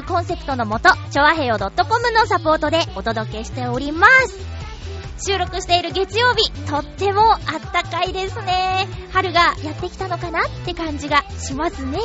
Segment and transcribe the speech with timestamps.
[0.00, 1.70] いうコンセプトのもと、ちょわへよ .com
[2.12, 5.30] のサポートでお届けしております。
[5.30, 7.40] 収録している月曜日、とってもあっ
[7.72, 8.88] たかいですね。
[9.12, 11.98] 春がやってきたのかなって感じがしますね。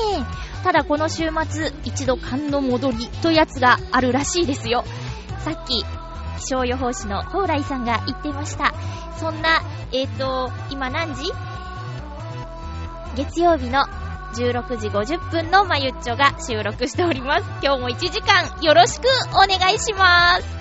[0.63, 4.83] ただこの週末、一度寒の戻りとやつがあるらしいですよ。
[5.45, 5.85] さっき、
[6.39, 8.73] 気象予報士の蓬莱さんが言ってました。
[9.17, 9.61] そんな、
[9.93, 11.31] えっ、ー、と、今何時？
[13.15, 13.85] 月曜日の
[14.35, 17.45] 16時50分のまゆっちょが収録しております。
[17.63, 20.54] 今日も1時間よろしくお願いします。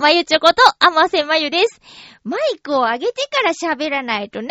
[0.00, 1.78] まゆちょこと、あませまゆです。
[2.24, 4.48] マイクを上げてから喋らないとね。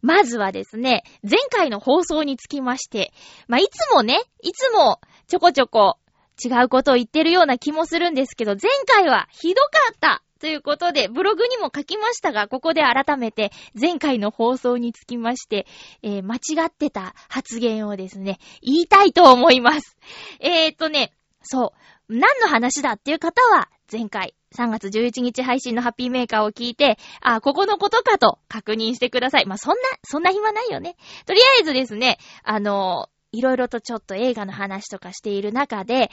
[0.00, 3.12] まずはですね、前回の放送につきまして、
[3.46, 5.98] まあ、いつもね、いつもちょこちょこ
[6.42, 15.66] 違うことを言ってるような気もするんですけど、前回はひどかったということで、ブログにも書きましたが、ここで改めて前回の放送につきまして、
[16.02, 19.98] えー、間違ってた発言をですね、言いたいと思います。
[20.40, 21.74] えーっとね、そ
[22.08, 29.46] う、何の話だっていう方は、前回3月11日配信のハッピーメーカーを聞いて、あ、ここのことかと確認してください。
[29.46, 30.96] まあ、そんな、そんな暇ないよね。
[31.26, 36.10] とりあえずですね、あの、いろいろとちょっと映画の話とかしている中で、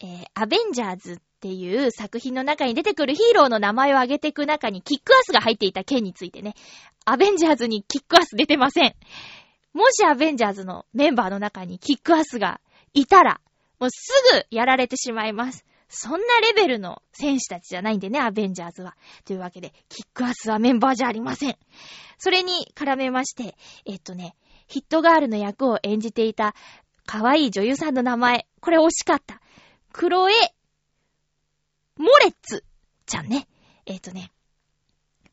[0.00, 6.54] えー、アベンジャーズっていう作品の中に出てくるヒーローの名前を挙げていく中にキックアスが入っていた件についてね、
[7.04, 8.94] アベンジャーズにキックアス出てません。
[9.74, 12.60] もしアベンジャーズのメンバーの中にキックアスが
[12.94, 13.40] いたら、
[13.78, 15.64] もうすぐやられてしまいます。
[15.88, 18.96] そんなレベルの選手たちじゃないんでね、アベンジャーズは。
[19.24, 21.56] というわけで、キックアスはメンバーじゃありません。
[22.18, 23.56] それに絡めまして、
[23.86, 26.54] えっとね、ヒットガールの役を演じていた
[27.06, 29.40] 可愛い女優さんの名前、これ惜しかった。
[29.92, 30.34] クロエ、
[31.96, 32.64] モレッツ
[33.06, 33.48] ちゃんね。
[33.86, 34.30] えっとね、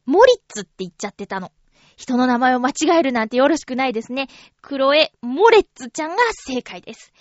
[0.05, 1.51] モリッツって言っちゃってたの。
[1.97, 4.27] 人の名前を間違えるなんてよろしくないですね。
[4.61, 6.17] クロエ・モレッツちゃんが
[6.47, 7.11] 正解です。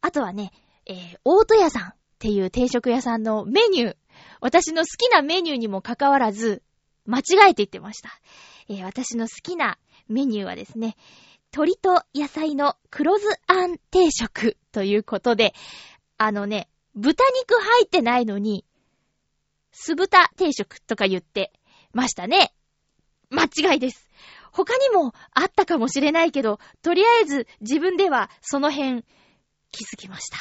[0.00, 0.52] あとはね、
[0.86, 1.99] えー、大戸屋さん。
[2.20, 3.96] っていう定食屋さんのメニュー、
[4.42, 6.62] 私の好きなメニューにもかかわらず、
[7.06, 8.10] 間違えて言ってました。
[8.68, 10.96] えー、私の好きなメニューはですね、
[11.50, 15.54] 鶏と野菜の黒酢あん定食ということで、
[16.18, 18.66] あのね、豚肉入ってないのに、
[19.72, 21.54] 酢豚定食とか言って
[21.94, 22.52] ましたね。
[23.30, 24.10] 間違いです。
[24.52, 29.06] 他にもあったかもしれないけど、とりあえず自分ではその辺
[29.70, 30.38] 気づきました。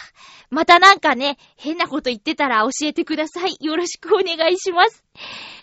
[0.49, 3.57] またなんかね、変なこと言ってたら教えてください。
[3.59, 5.03] よろしくお願いします。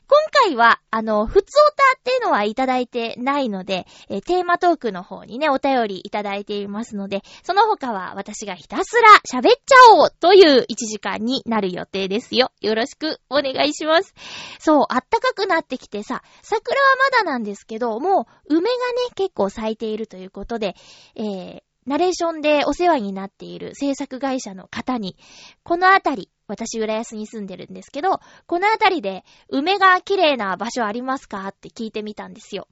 [0.08, 12.52] 今回は、あの、ふつおたっていうのはいただいてないので、えテーマトークの方にね、お便りいただいていますので、その他は私がひたすら喋っちゃおうという1時間になる予定ですよ。
[12.60, 14.14] よろしくお願いします。
[14.60, 18.72] そう、あったかくなってきてさ、桜はまだなんですけど、もう梅がね、
[19.16, 20.76] 結構咲いているということで、
[21.16, 25.16] えー、ナレーションでお世話になっている制作会社の方に、
[25.62, 32.68] このあたり、私浦安に住んでるんですけど、このあたりで梅が綺麗な場所ありますかって聞いてみたんですよ。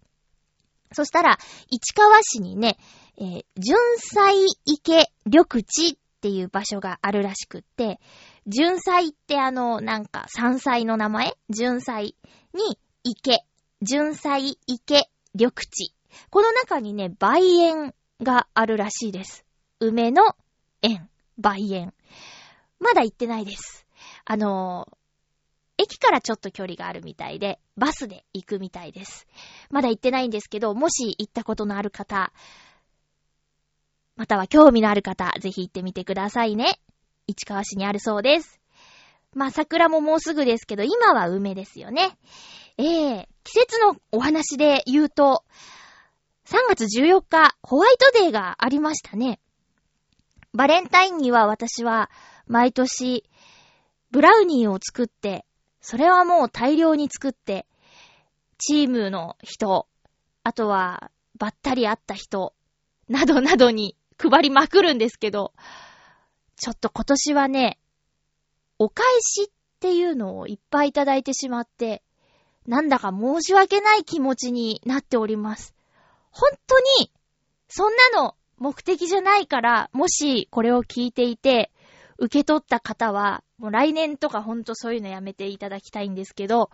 [0.93, 1.39] そしたら、
[1.71, 2.77] 市川市にね、
[3.19, 8.01] えー、純菜池緑地っていう場所があるらしくって、
[8.47, 11.35] 純菜ってあの、なんか山菜の名前？
[11.51, 12.17] 純菜
[12.53, 13.45] に池、
[13.83, 15.95] 純菜池緑地。
[16.31, 19.45] この中にね、梅園があるらしいです。
[19.81, 20.35] 梅の
[20.83, 21.95] 園、梅園。
[22.81, 23.87] まだ行ってないです。
[24.25, 29.27] あのー、駅からちょっと距離があるみたいで、バスで行くみたいです。
[29.71, 32.33] まだ行ってないんですけど、もし行ったことのある方、
[34.17, 36.79] または興味のある方、ぜひ行ってみてくださいね。
[37.27, 38.61] 市川市にあるそうです。
[39.35, 42.17] まあ、桜ももうすぐですけど、今は梅ですよね。
[42.79, 45.45] ええー、季節のお話で言うと、
[46.47, 49.41] 3月14日、ホワイトデーがありましたね。
[50.53, 52.11] バレンタインには私は
[52.47, 53.25] 毎年
[54.11, 55.47] ブラウニーを作って、
[55.81, 57.67] それはもう大量に作って、
[58.59, 59.89] チームの人、
[60.43, 62.55] あとはばったり会った人、
[63.09, 65.55] などなどに配りまくるんですけど、
[66.57, 67.79] ちょっと今年はね、
[68.79, 69.47] お返しっ
[69.81, 72.03] ていうのをいっぱいいただいてしまって、
[72.67, 75.74] なんだか申し訳ない気持ちになっております。
[76.35, 77.13] 本当に、
[77.69, 81.71] そんなの目的じゃないから、もしこれを聞いていて、
[82.19, 86.71] 受け取った方は、もう来年とかほんとそういうのやめていただきたいんですけど、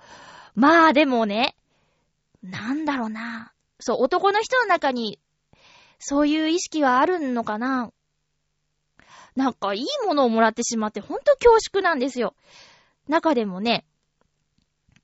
[0.55, 1.57] まあでもね、
[2.43, 3.53] なんだろうな。
[3.79, 5.21] そう、男の人の中に、
[5.99, 7.93] そういう意識はあるのかな
[9.37, 12.35] なんかいいものをもらってしまってほんと恐縮なんですよ。
[13.09, 13.85] 中でもね、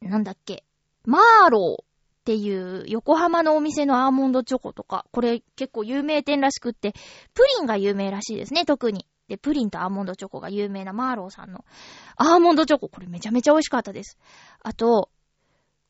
[0.00, 0.64] なんだっけ、
[1.04, 1.85] マーロー
[2.26, 6.92] っていう横浜のお店のアーモンドチョコとか、これ結構有名店らしくって、
[7.34, 9.06] プリンが有名らしいですね、特に。
[9.28, 11.64] で、プリンとアーモンドチョコが有名なマーローさんの
[12.16, 14.18] アーモンドチョコ、これめちゃめちゃ美味しかったです。
[14.60, 15.08] あと、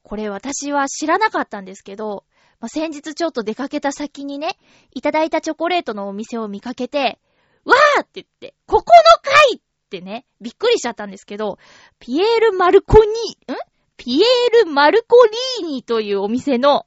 [0.03, 2.25] これ私は知らなかったんですけど、
[2.61, 4.59] まあ、先日ちょっと出かけた先にね、
[4.93, 7.19] いただいたチョコレートのお店を見かけて、
[7.65, 11.59] わーって言って、ここの回ってね、びっくりしちゃったんですけど、
[11.99, 13.57] ピエール・マルコニー、ん？
[13.97, 15.17] ピエール・マルコ
[15.61, 16.87] リーニというお店の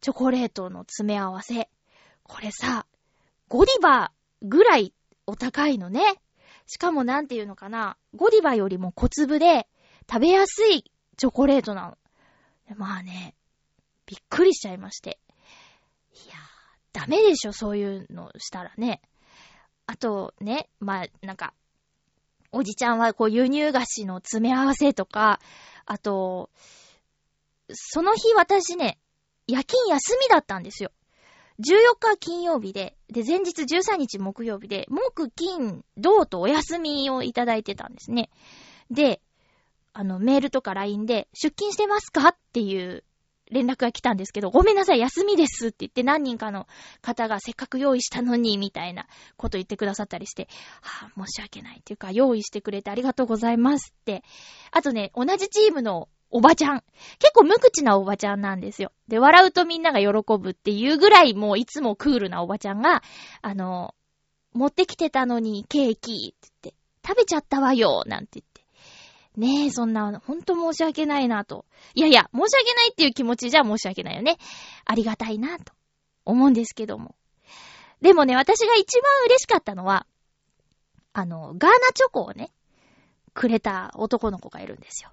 [0.00, 1.68] チョコレートの詰め合わせ。
[2.22, 2.86] これさ、
[3.48, 4.94] ゴディバぐらい
[5.26, 6.02] お高いのね。
[6.66, 9.68] しかもなんていうのかな、ゴディバよりも小粒で
[10.10, 11.98] 食べやすいチョコレートなの。
[12.76, 13.34] まあね、
[14.06, 15.18] びっくりしちゃいまして。
[16.12, 19.02] いやー、ダメでしょ、そういうのしたらね。
[19.86, 21.52] あとね、まあ、なんか、
[22.52, 25.40] おじちゃんはこう輸入菓子の詰め合わせとか、
[25.86, 26.50] あと、
[27.72, 28.98] その日私ね、
[29.46, 30.90] 夜勤休みだったんですよ。
[31.60, 38.30] 14日金曜日で、で、前日13日木曜日で、木、金、銅とお休みをいただいてたんですね。
[38.90, 39.20] で、
[39.92, 42.28] あの、メールとか LINE で、出勤してますか？
[42.30, 43.04] っていう
[43.50, 46.66] 連絡が来たんですけど、ごめんなさい、休みですって言って何人かの
[47.02, 49.06] 方がせっかく用意したのに、みたいな
[49.36, 50.48] こと言ってくださったりして、
[50.80, 54.22] はぁ、申し訳ないっていうか、用意してくれてありがとうございますって。
[54.70, 56.84] あとね、同じチームのおばちゃん。
[57.18, 58.92] 結構無口なおばちゃんなんですよ。
[59.08, 60.08] で、笑うとみんなが喜
[60.38, 63.02] ぶっていうぐらいもういつもクールなおばちゃんが、
[63.42, 63.94] あの、
[64.52, 66.74] 持ってきてたのにケーキって言って、
[67.06, 68.49] 食べちゃったわよなんて言って。
[69.36, 71.64] ねえ、そんな、ほんと申し訳ないなと。
[71.94, 74.38] いやいや、申し訳ないっていう気持ちじゃ申し訳ないよね。
[74.84, 75.72] ありがたいなと
[76.24, 77.14] 思うんですけども。
[78.00, 80.06] でもね、私が一番嬉しかったのは、
[81.12, 82.50] あの、ガーナチョコをね、
[83.34, 85.10] くれた男の子がいるんですよ。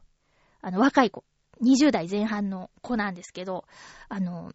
[0.62, 1.24] あの、若い子。
[1.62, 3.65] 20代前半の子なんですけど、
[4.09, 4.53] あの、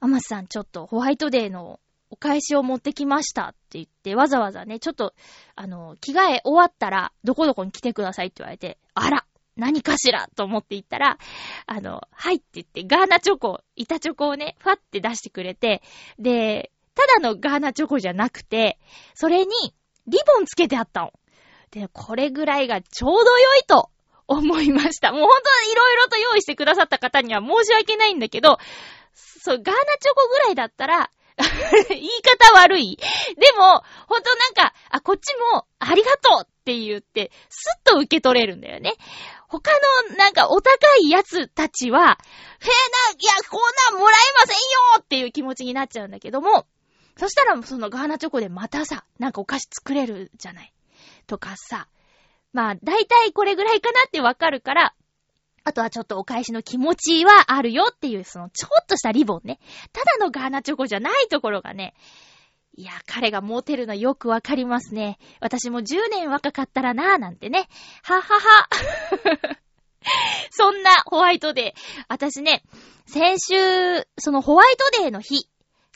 [0.00, 5.14] アマスさんちょっとホワイトデーのお返しを持ってきましたって言って、わざわざね、ちょっと、
[5.54, 9.24] あの、着替え終わったら、どこどこに来てくださいって言われて、あら
[9.56, 11.18] 何かしらと思って行ったら、
[11.66, 15.82] あの、はいって言って、ガーナチョコ、板チョコをね、ファって出してくれて、
[16.18, 18.78] で、ただのガーナチョコじゃなくて、
[19.14, 19.46] それに、
[20.06, 21.12] リボンつけてあったの。
[21.70, 23.90] で、これぐらいがちょうど良いと
[24.26, 25.12] 思いました。
[25.12, 28.58] もう本当に色々と用意してくださった方には申し訳ないんだけど、
[29.14, 31.10] そう、ガーナチョコぐらいだったら、
[31.88, 38.94] 言い方悪いでも、ほんとなんか、あ、こっちも、ありがとうって言って、スッと受け取れるんだよね。
[39.48, 39.70] 他
[40.08, 40.70] の、なんか、お高
[41.02, 42.14] いやつたちは、へえな、い
[43.24, 44.60] や、こんなんもらえませんよ
[45.00, 46.66] っていう気持ちになっちゃうんだけども、
[47.16, 50.72] そしたら、そのガーナチョコでまたさ、なんかお菓子作れるじゃない。
[51.26, 51.88] とかさ、
[52.52, 54.94] まあ、だいたいこれぐらいかなってわかるから、
[55.64, 59.58] あとはちょっとお返しの気持ちはあるよっていう、そのちょっとしたリボンね。
[59.92, 61.94] ただのガーナチョコじゃないところがね、
[62.76, 65.18] いや、彼がモテるのよくわかりますね。
[65.40, 67.68] 私も10年若かったらなぁなんてね。
[68.02, 69.58] はっはっは。
[70.50, 72.04] そんなホワイトデー。
[72.08, 72.62] 私ね、
[73.06, 75.48] 先週、そのホワイトデーの日、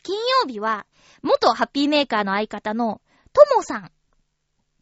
[0.03, 0.87] 金曜日は、
[1.23, 3.01] 元ハッピーメーカーの相方の
[3.33, 3.93] ともさん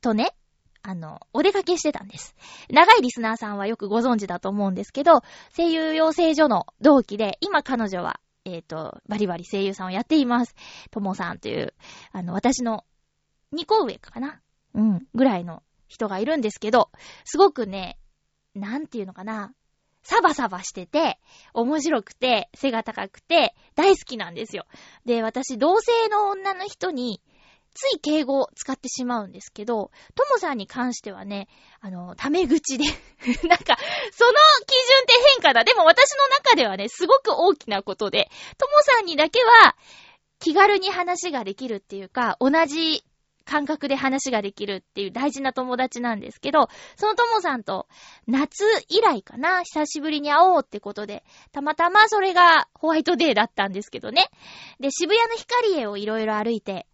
[0.01, 0.35] とね、
[0.83, 2.35] あの、お出かけしてたんです。
[2.69, 5.23] 長いリスナーさんはよくご存知だと思うんですけど、
[5.57, 10.55] 声優養成所の同期で、今彼女は、えっ、ー、と、バリバリ声優さんをやっています。
[10.91, 11.75] ともさんという、
[12.11, 12.85] あの、私の
[13.55, 14.41] 2個上かな？
[14.75, 16.91] うん、ぐらいの人がいるんですけど、
[17.25, 17.99] すごくね、
[18.55, 19.53] なんていうのかな、
[20.03, 21.21] サバサバしてて、
[21.55, 24.67] 面白くて、背が高くて、大好きなんですよ。
[25.05, 27.23] で、私、同性の女の人に、
[27.75, 31.49] つい敬語を使ってしまうんですけど、ともさんに関してはね、
[31.81, 32.85] あの、タメ口で
[33.49, 33.77] なんか、
[34.13, 34.33] その
[34.67, 35.65] 基準って変化だ。
[35.65, 39.77] でも私の中ではね、すごく大きなことで、ともさんにだけは、
[40.39, 43.05] 気軽に話ができるっていうか、同じ
[43.45, 47.87] 感覚で話ができるっていう大事な友達なんですけど、そのともさんと
[48.27, 54.31] 夏以来かな、久しぶりに会おうってことで、たまたまそれがホワイトデーだったんですけどね。
[54.81, 56.87] で、渋谷の光栄をいろいろ歩いて、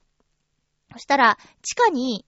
[0.92, 2.25] そしたら、地下に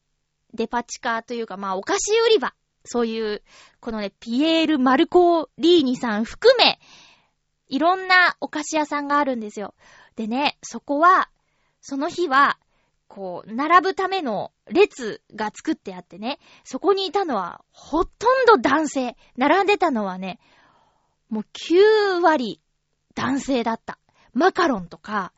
[0.54, 3.42] デパ地下というか、まあ、お菓子売り場、そういう、
[3.80, 6.80] このね、ピエール・マルコリーニさん含め、
[7.68, 9.74] いろんなお菓子屋さんがあるんですよ。
[10.16, 11.30] でね、そこは、
[11.80, 12.58] その日は、
[13.06, 19.16] こう、並ぶための列が作ってあってね、そこにいたのは、ほとんど男性。
[19.36, 20.38] 並んでたのはね、
[21.28, 22.60] もう9割
[23.14, 23.98] 男性だった。
[24.32, 25.32] マカロンとか、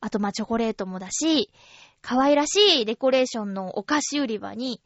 [0.00, 1.50] あとまあチョコレートもだし、
[2.08, 4.80] 可愛らしいデコレーションのお菓子売り場に、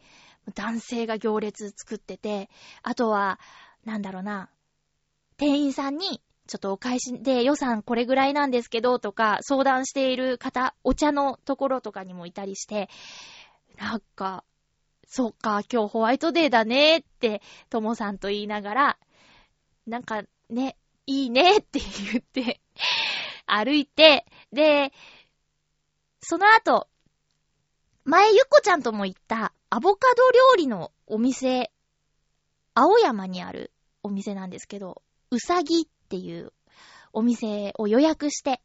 [0.56, 2.50] 男性が行列作ってて、
[2.82, 3.38] あとは、
[3.84, 4.50] なんだろうな、
[5.36, 12.90] 店員さんに、ちょっとお返しで予算これぐらいなんですけどとか相談している方、お茶のところとかにもいたりして、
[13.78, 14.42] なんか、
[15.06, 18.98] そっか、今日ホワイトデーだねって、ともさんと言いながら、
[19.86, 20.76] なんかね、
[21.06, 22.60] いいねって言って
[23.46, 24.92] 歩いて、で、
[26.20, 26.88] その後、
[28.04, 31.70] 前ゆっこちゃんとも行ったアボカド料理のお店、
[32.74, 33.70] 青山にある
[34.02, 36.52] お店なんですけど、うさぎっていう
[37.12, 38.60] お店を予約して、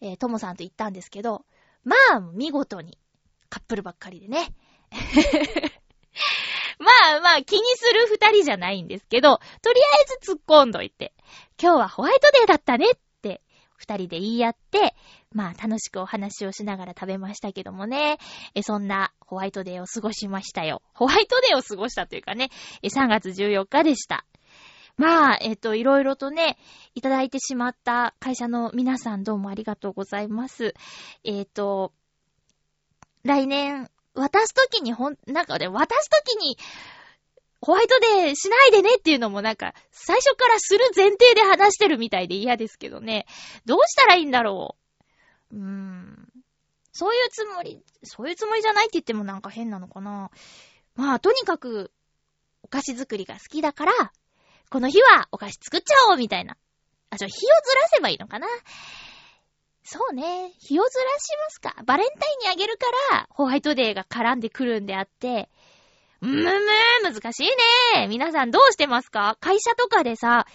[0.00, 1.44] えー、ともさんと行ったんですけど、
[1.84, 2.98] まあ、見事に
[3.48, 4.48] カップルばっかりでね。
[6.80, 6.86] ま
[7.18, 11.14] あまあ気にする二人じゃないんですけど、とりあえず突っ込んどいて、
[11.62, 12.98] 今日はホワイトデーだったねっ
[13.80, 14.94] 二人で言い合って、
[15.32, 18.18] まあ楽しくお話をしながら食べましたけどもね。
[18.54, 20.82] え、そんなホワイトデーを過ごしましたよ。
[20.92, 22.50] ホワイトデーを過ごしたというかね、
[22.82, 24.26] え、3月14日でした。
[24.96, 26.58] まあ、えっと、いろいろとね、
[26.94, 30.74] いただいてしまった会社の皆さんどうもありがとうございます。
[31.24, 31.94] えっと、
[33.24, 36.58] 来年、渡すときにほん、なんかね、渡すときに、
[37.62, 43.26] ホワイトデーしないでねっていうのもなんか、最初からする前提で話してるみたいで嫌ですけどね。
[43.66, 44.76] どうしたらいいんだろ
[45.52, 45.56] う？
[45.56, 46.28] うーん。
[46.92, 50.30] そういうつもり、そういうつもりじゃないって言ってもなんか変なのかな。
[50.96, 51.92] まあ、とにかく、
[52.62, 53.92] お菓子作りが好きだから、
[54.70, 56.56] この日はお菓子作っちゃおうみたいな。
[57.10, 58.46] あ、ちょ、日をずらせばいいのかな？
[59.82, 60.52] そうね。
[60.58, 61.74] 日をずらしますか。
[61.84, 65.48] バレンタインにあげるから、ホワイトデーが絡んでくるんであって、
[66.20, 67.46] むむー、難しい
[67.96, 68.06] ね。
[68.08, 68.50] 皆さん。
[68.50, 70.46] どうしてますか会社とかでさ、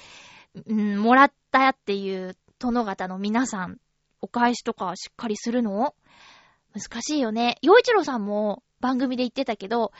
[0.71, 0.97] ん。
[0.97, 3.77] もらったっていう殿方の皆さん。
[4.21, 5.95] お返しとかしっかりするの
[6.73, 7.57] 難しいよね。
[7.61, 8.25] 洋一郎さん。
[8.25, 9.91] も番組で言ってたけど、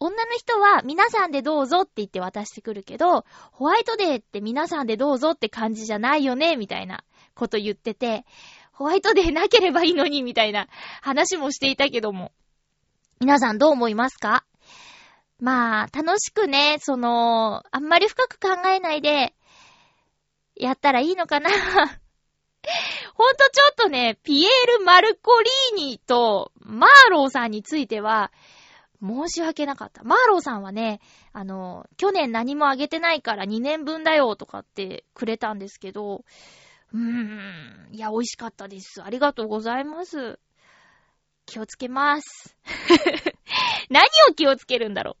[0.00, 1.32] 女の人は皆さん。
[1.32, 4.86] でどうぞって言って渡してくるけど、ホワイトデーって皆さん。
[4.86, 7.04] でどうぞって感じじゃないよね、みたいな
[7.34, 8.24] こと言ってて、
[8.72, 10.68] ホワイトデーなければいいのに、みたいな
[11.02, 12.32] 話もしていたけども。
[13.20, 13.58] 皆さん。
[13.58, 14.44] どう思いますか
[15.40, 19.34] まあ、楽しくね、その、あんまり深く考えないで、
[20.56, 21.48] やったらいいのかな
[23.14, 28.32] ほんとちょっとね、ピエール・マルコリーニとマーローさんについては、
[29.00, 30.02] 申し訳なかった。
[30.02, 31.00] マーローさんはね、
[31.32, 36.24] あの、去年何もあげてないから2年分だよとかってくれたんですけど、
[36.92, 39.02] うーん、いや、美味しかったです。
[39.02, 40.40] ありがとうございます。
[41.48, 42.54] 気をつけます。
[43.90, 45.16] 何を気をつけるんだろう。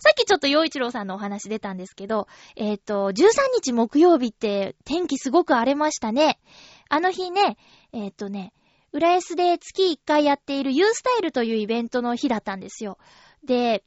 [0.00, 3.14] さっきちょっと洋一郎さんのお話出たんですけど、えっ、ー、と、13
[3.54, 6.38] 日木曜日って天気すごく荒れましたね。
[6.88, 7.56] あの日ね、
[7.92, 8.52] えっ、ー、とね、
[8.92, 12.98] 浦安で月1回やっている U スタイルというイベントの日だったんですよ。
[13.42, 13.82] で、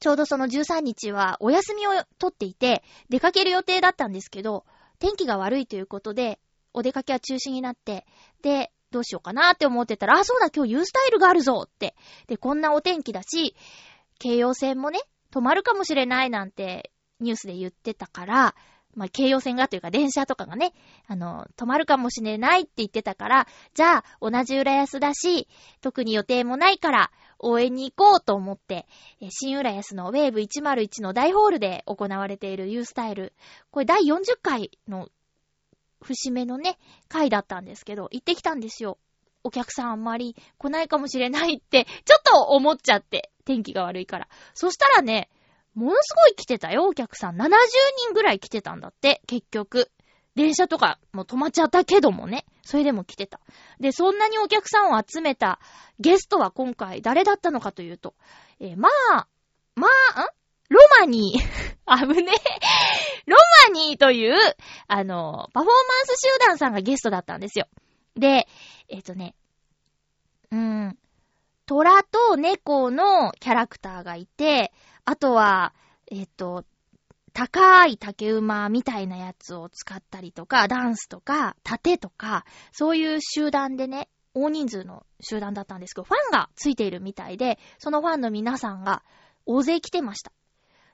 [0.00, 4.64] ちょうどその13日はお休みを取っていて、出かける予定だったんですけど、
[4.98, 6.40] 天気が悪いということで、
[6.72, 8.06] お出かけは中止になって、
[8.42, 11.94] で、どうしようかなって思ってたら、あ、そうだ、今日 U スタイルがあるぞって。
[12.26, 13.54] で、こんなお天気だし、
[14.18, 15.00] 京葉線もね、
[15.32, 18.54] 止まるかもしれないなんてニュースで言ってたから、
[18.94, 20.72] まあ、京葉線がというか電車とかがね、
[21.06, 25.48] あの、止まるかもしれないって言ってたから、じゃあ、同じ浦安だし、
[25.80, 28.86] 特に予定もないから、応援に行こうと思って、
[29.30, 33.32] 新浦安のウェーブ101の大ホールで行われている U スタイル。
[33.70, 35.08] これ第40回の
[36.02, 36.78] 節目のね、
[37.08, 38.98] 回だったんですけど、行ってきたんですよ。
[39.42, 43.30] お客さんあんまり来ないかもしれないって、ちょっと思っちゃって。
[43.44, 44.28] 天気が悪いから。
[44.54, 45.28] そしたらね、
[45.74, 47.36] ものすごい来てたよ、お客さん。
[47.36, 47.48] 70
[48.04, 49.90] 人ぐらい来てたんだって、結局。
[50.36, 52.46] 電車とかも止まっちゃったけどもね。
[52.62, 53.40] それでも来てた。
[53.80, 55.58] で、そんなにお客さんを集めた
[55.98, 58.14] ゲストは今回誰だったのかというと、
[58.60, 59.26] えー、まあ、
[59.74, 60.39] まあ、ん？
[60.70, 61.40] ロマニー。
[61.84, 62.32] あぶね
[63.26, 63.36] ロ
[63.68, 64.36] マニーという、
[64.86, 67.66] あの、パフォーマンス集団さんがゲストだったんですよ。
[68.14, 68.48] で、
[68.88, 69.34] えっ、ー、とね、
[70.52, 70.98] うーん、
[71.66, 74.72] 虎と猫のキャラクターがいて、
[75.04, 75.74] あとは、
[76.10, 76.64] えっ、ー、と、
[77.32, 89.02] 高い竹馬みたいなやつを使ったりとか、ダンスとか、盾とか、そういう集団でね、大人数の集団だったんですけど、ファンがついているみたいで、そのファンの皆さんが
[89.46, 90.32] 大勢来てました。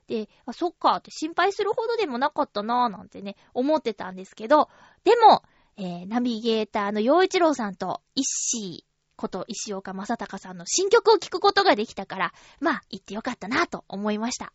[0.07, 4.69] で、あ、そっかって心配するほどでもなかったなぁなんてね、思ってたんですけど、
[5.03, 5.43] でも、
[5.77, 8.87] えー、ナビゲーターの洋一郎さんと、一ー
[9.17, 14.53] こと石岡正隆さんの新曲を聴くことができたから、まあ、行ってよかったなぁと思いました。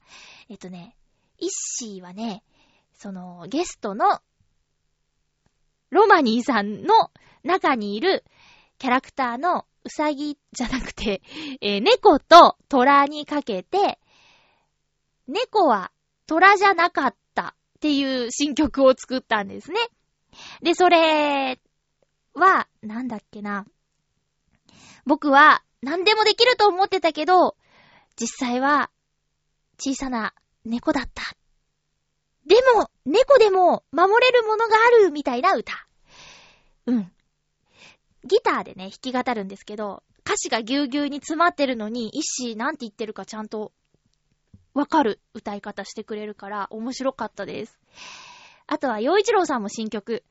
[0.49, 0.97] えっとね、
[1.39, 2.43] イッシーはね、
[2.95, 4.21] その、ゲストの、
[5.91, 7.11] ロマニーさんの
[7.43, 8.25] 中にいる
[8.79, 11.21] キャラクターのうさぎじゃなくて、
[11.61, 13.99] えー、猫と虎にかけて、
[15.27, 15.93] 猫は
[16.27, 19.79] 虎じゃなかったっていう新曲を作ったんですね。
[20.63, 21.61] で、それ
[22.35, 23.67] は、なんだっけな。
[25.05, 27.57] 僕は何でもできると思ってたけど、
[28.17, 28.91] 実際は
[29.79, 30.33] 小さな
[30.65, 31.23] 猫だった。
[32.47, 35.73] でも、猫でも守れるものがあるみたいな歌。
[36.87, 37.13] うん。
[38.25, 43.73] ギターでね、弾き語るんですけど、歌詞がぎゅうぎゅうに詰まってるのに、一子なんて言ってるかちゃんと
[44.75, 47.79] わかる歌い方してくれるから面白かったです。
[48.67, 50.25] あとは、洋一郎さんも新曲、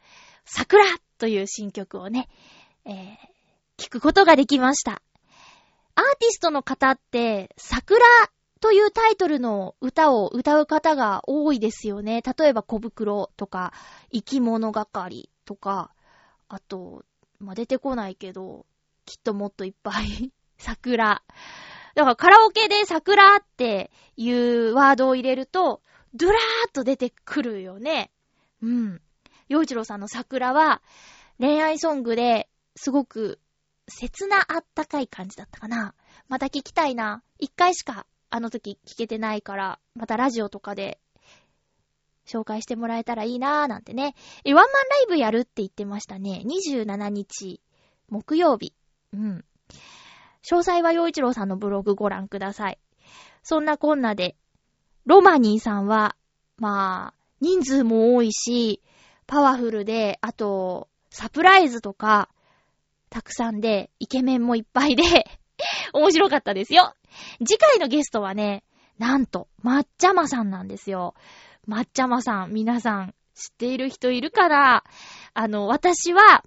[0.45, 0.83] 桜
[1.17, 2.27] という新曲をね、
[2.85, 3.15] えー、
[3.77, 5.01] 聞くことができました。
[5.95, 7.99] アーティストの方って、桜
[8.59, 12.21] というタイトルの歌を歌う方が多いですよね。
[12.21, 13.73] 例えば小袋とか、
[14.11, 15.91] 生き物係とか、
[16.47, 17.03] あと、
[17.39, 18.65] まあ、出てこないけど、
[19.05, 21.23] きっともっといっぱい桜。
[21.95, 25.81] だからカラオケで桜っていうワードを入れると、
[26.13, 28.11] ドゥラーっと出てくるよね。
[28.61, 29.01] うん。
[29.49, 30.81] 洋一郎さんの桜は、
[31.39, 33.39] 恋愛ソングですごく
[33.87, 35.93] 切なあったかい感じだったかな。
[36.27, 37.23] また聞きたいな。
[37.39, 40.99] 一回しかあの時聞けてないから、またラジオとかで
[42.25, 44.15] 紹介してもらえたらいいなーなんてね。
[44.45, 46.43] え、ワンマンライブやるって言ってましたね。
[46.45, 47.61] 27日、
[48.09, 48.73] 木曜日。
[49.13, 49.45] うん。
[50.43, 52.79] 詳細は洋一郎さんのブログご覧ください。
[53.43, 54.35] そんなこんなで、
[55.05, 56.15] ロマニーさんは、
[56.57, 58.81] まあ、人数も多いし、
[59.25, 62.29] パワフルで、あと、サプライズとか、
[63.09, 65.03] たくさんで、イケメンもいっぱいで
[65.93, 66.95] 面白かったですよ。
[67.45, 68.63] 次回のゲストはね、
[68.97, 71.15] なんと、抹茶まさんなんですよ。
[71.67, 74.83] 抹茶まさん、皆さん、知っている人いるかな？
[75.33, 76.43] あの、私は、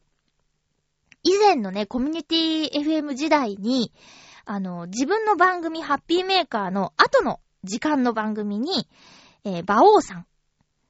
[1.25, 3.93] 以前のね、コミュニティ FM 時代に、
[4.45, 8.87] あの、自分の番組、ハッピーメーカーの後の時間の番組に、
[9.45, 10.27] えー、馬王さん。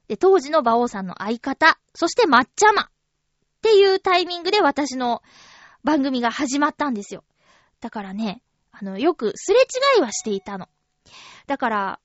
[0.08, 2.86] で、当時の馬王さんの相方、そして抹茶まっ
[3.62, 5.22] ていうタイミングで私の
[5.84, 7.24] 番組が始まったんですよ。
[7.80, 8.42] だからね、
[8.72, 10.68] あの、よくすれ違いはしていたの。
[11.46, 12.00] だから、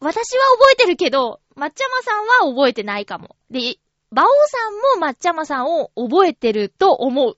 [0.00, 3.36] 私は覚えてるけど、抹茶まさんは覚えてないかも。
[3.50, 3.76] で、
[4.10, 7.37] 馬王さんも抹茶まさんを覚えてると思う。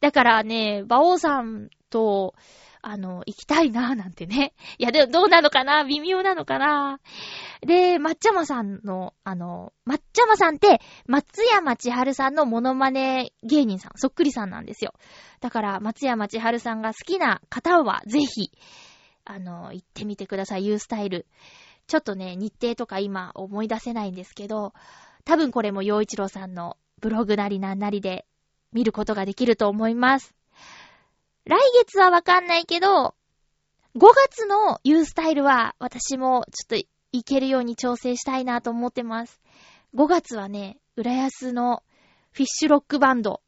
[0.00, 2.34] だからね、馬王さんと、
[2.80, 4.54] あの、行きたいなぁなんてね。
[4.78, 5.84] いや、でもどうなのかな？
[5.84, 7.00] 微妙なのかな？
[7.60, 14.92] で、抹茶まさんの、あの、抹茶まさんって、松山千春さんのモノマネ芸人さん、そっくりさんなんですよ。
[15.40, 18.52] だから、松山千春さんが好きな方は、ぜひ、
[19.24, 21.26] あの、行ってみてください、ユースタイル。
[21.88, 24.72] ちょっとね、日程とか今思い出せないんですけど、
[25.24, 28.26] 多分これも洋一郎さんのブログなりなんなりで
[28.72, 30.34] 見ることができると思います。
[31.44, 33.14] 来月はわかんないけど、
[33.96, 39.40] 5月のユースタイルは私もちょっと行けるように調整したいなと思ってます。
[39.94, 41.82] 5月はね、浦安の
[42.32, 43.40] フィッシュロックバンド、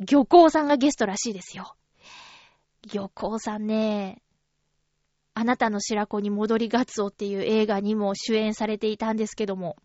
[0.00, 1.76] 漁港さんがゲストらしいですよ。
[2.92, 4.20] 漁港さんね、
[5.34, 9.76] あなたの白子に戻りガツオっていう映画にも主演されていたんですけども、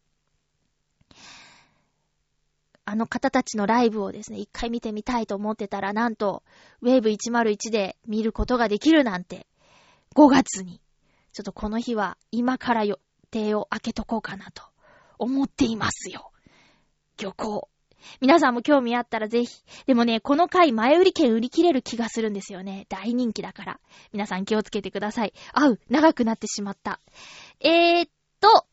[2.90, 6.42] あの方たちのライブをですね、一回見てみたいと思ってたら、なんと、
[6.82, 9.46] ウェーブ101で見ることができるなんて、
[10.16, 10.82] 5月に、
[11.32, 12.98] ちょっとこの日は今から予
[13.30, 14.64] 定を開けとこうかなと
[15.20, 16.32] 思っていますよ。
[17.20, 17.70] 漁港。
[18.22, 19.64] 皆さんも興味あったらぜひ。
[19.86, 22.88] でもね、この回前売り券売り切れる気がするんですよね。
[22.90, 23.80] 大人気だから。
[24.14, 25.34] 皆さん気をつけてください。
[25.54, 27.00] あう、長くなってしまった。
[27.60, 28.66] えー、っと。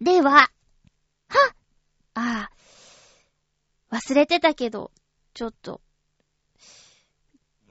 [0.00, 0.48] では、はっ
[2.14, 2.55] ああ
[3.90, 4.90] 忘れてたけど、
[5.34, 5.80] ちょっと、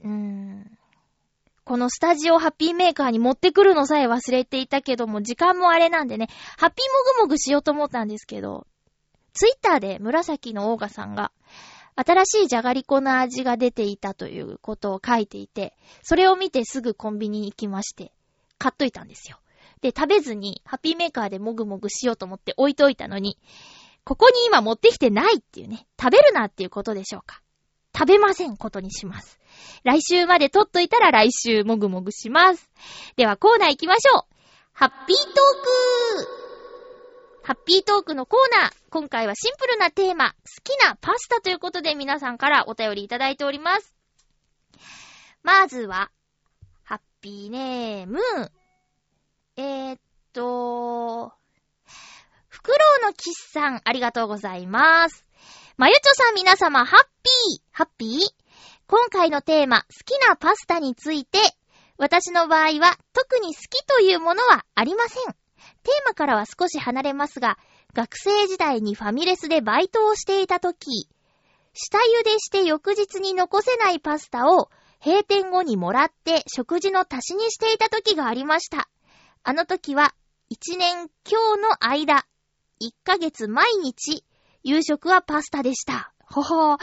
[0.02, 0.78] うーん。
[1.64, 8.68] このスタジオハッピーメーカーに持ってくるのさえ忘れていたけども、時間もあれなんでね、ハッピーもぐもぐしようと思ったんですけど、
[9.32, 11.32] ツイッターで紫のオーガさんが、
[11.96, 18.12] 新しいじゃがりこの味が出ていたということを書いていて、それを見てすぐコンビニに行きまして、
[18.58, 19.38] 買っといたんですよ。
[19.80, 23.38] で、食べずに、ハッピーメーカーでもぐもぐしようと思って置いといたのに、
[24.06, 27.42] ここに今持ってきてないっていうね、食べるなっていうことでしょうか。
[27.92, 29.40] 食べませんことにします。
[29.82, 32.70] 来週まで取っといたら来週もぐもぐします。
[33.16, 34.22] ではコーナー行きましょう。
[34.72, 35.34] ハッピートー
[36.24, 36.46] ク
[37.42, 38.72] ハッピートークのコーナー。
[38.90, 43.92] 今回はシンプルなテーマ、好きなパスタということで皆さんからお便りいただいております。
[45.42, 46.12] まずは、
[46.84, 48.20] ハッピーネーム、
[49.56, 50.00] えー、っ
[50.32, 51.32] と、
[52.66, 55.24] フクロウのキスさん、ありがとうございます。
[55.76, 58.18] まゆちょさん皆様、ハッピーハッピー？
[58.88, 61.38] 今回のテーマ、好きなパスタについて、
[61.96, 65.32] 私の場合は特に好きというものはありません。
[65.32, 67.56] テーマからは少し離れますが、
[67.94, 71.08] 学生時代にファミレスでバイトをしていたとき、
[71.72, 74.70] 下茹でして翌日に残せないパスタを
[75.04, 78.88] 閉店後にもらって食事の足しにしていたときがありました。
[79.44, 80.16] あの時は
[80.50, 82.26] 1年今日の間、
[82.80, 84.24] 1ヶ月毎日、
[84.62, 86.12] 夕食はパスタでした。
[86.26, 86.78] ほほー。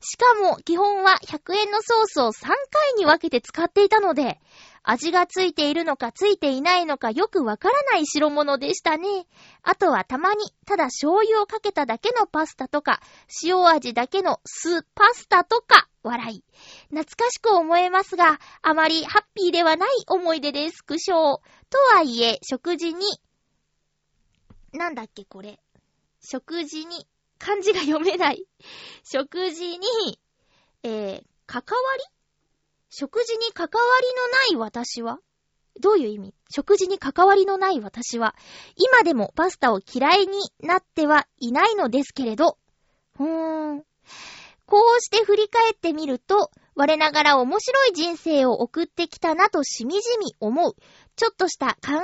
[0.00, 2.56] しかも、基本は100円のソースを3回
[2.96, 4.40] に分けて使っていたので、
[4.82, 9.26] 味がついているのかついていないのかよくわからない代物でしたね。
[9.62, 13.00] あとはたまに、ただ醤油をかけただけのパスタとか、
[13.44, 16.44] 塩味だけの酢パスタとか、笑い。
[16.88, 20.82] 懐かしく思えますが、あまりハッピーではない思い出です。
[20.82, 21.38] 苦笑。
[21.68, 23.04] とはいえ、食事に、
[24.72, 25.58] なんだっけこれ。
[26.20, 27.06] 食事に
[27.38, 28.44] 漢字が読めない。
[29.04, 30.18] 食事に、
[30.82, 32.04] えー、関わり？
[32.90, 35.18] 食事に関わりのない私は？
[35.80, 36.34] どういう意味？
[36.50, 38.34] 食事に関わりのない私は、
[38.76, 42.58] 今でもパスタを嫌いになってはいないのですけれど、
[43.16, 43.84] ふーん。
[44.66, 50.74] こうして振り返ってみると、我ながら面白い人生を送ってきたなとしみじみ思う、
[51.18, 52.00] ちょっとした考えのあ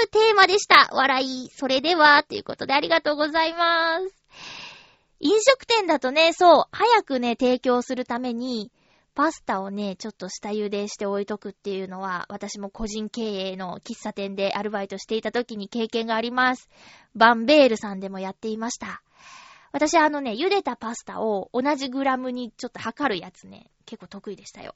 [0.00, 0.88] るテーマでした。
[0.92, 1.50] 笑い。
[1.50, 4.06] それでは、ということでありがとうございます。
[5.20, 8.72] 飲食店だとね、そう、早くね、提供するために、
[9.14, 16.70] パスタをね、ちょっと下茹でして置いとくっていうのは、私も個人経営の喫茶店でアルバイトしていた時に経験があります。
[17.14, 19.02] バンベールさんでもやっていました。
[19.70, 24.74] 私あのね、茹でたパスタを同じグラムにちょっと測るやつね、結構得意でしたよ。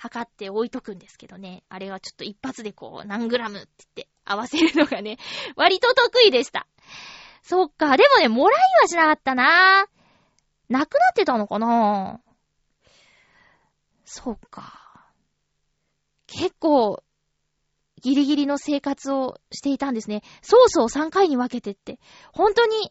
[0.00, 5.18] 測って置いとくんですけどね、あれはちょっと一発でこう、何グラムって言って合わせるのがね、
[5.56, 6.66] 割と得意でした。
[7.42, 7.98] そっか。
[7.98, 9.86] でもね、もらいはしなかったな
[10.70, 12.18] なくなってたのかな
[14.06, 15.10] そっか。
[16.26, 17.02] 結構、
[18.00, 20.22] ギリギリの生活をしていたんですね。
[20.40, 22.00] ソースを3回に分けてって。
[22.32, 22.90] 本当に、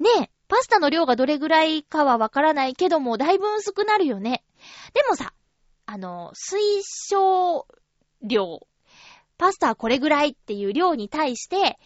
[0.00, 4.42] ねえパスタの量がどれぐらいかはわからないけども、だいぶ薄くなるよね。
[4.94, 5.34] でもさ、
[5.90, 7.66] あの、推奨
[8.20, 8.60] 量、
[9.38, 11.78] パスタはこれぐらいっていう量に対して、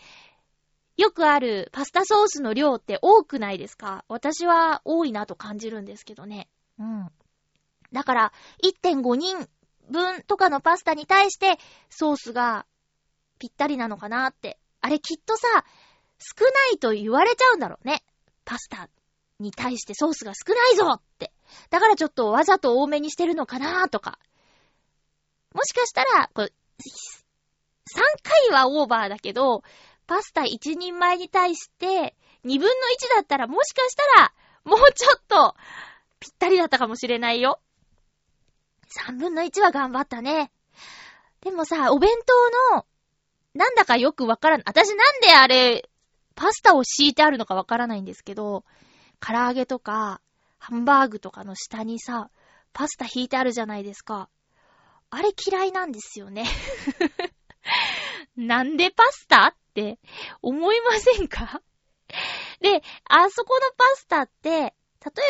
[0.96, 4.04] よくあるパスタソースの量って多くないですか？
[4.08, 6.48] 私は多いなと感じるんですけどね。
[6.80, 7.12] うん。
[7.92, 8.32] だから、
[8.64, 9.48] 1.5人
[9.88, 12.66] 分とかのパスタに対してソースが
[13.38, 14.58] ぴったりなのかなって。
[14.80, 15.46] あれきっとさ、
[16.18, 18.02] 少ないと言われちゃうんだろうね。
[18.44, 18.88] パスタ
[19.38, 21.31] に対してソースが少ないぞって。
[21.70, 24.18] だからちょっとわざと多めにしてるのかなとか。
[25.54, 26.50] もしかしたら、こう、3
[28.22, 29.62] 回はオーバーだけど、
[30.06, 34.32] パスタ1人前に対して、2分の1だったらもしかしたら、
[34.64, 35.54] もうちょっと、
[36.20, 37.60] ぴったりだったかもしれないよ。
[39.08, 40.52] 3分の1は頑張ったね。
[41.40, 42.86] でもさ、お弁当の、
[43.54, 44.62] なんだかよくわからん。
[44.64, 45.88] 私なんであれ、
[46.34, 48.64] パスタを敷いてあるのかわからないんですけど、
[49.20, 50.20] 唐揚げとか、
[50.62, 52.30] ハンバーグとかの下にさ、
[52.72, 54.28] パスタ引いてあるじゃないですか。
[55.10, 56.44] あれ嫌いなんですよね。
[58.36, 59.98] なんでパスタって
[60.40, 61.62] 思いませんか？
[62.60, 64.72] で、あそこのパスタって、例え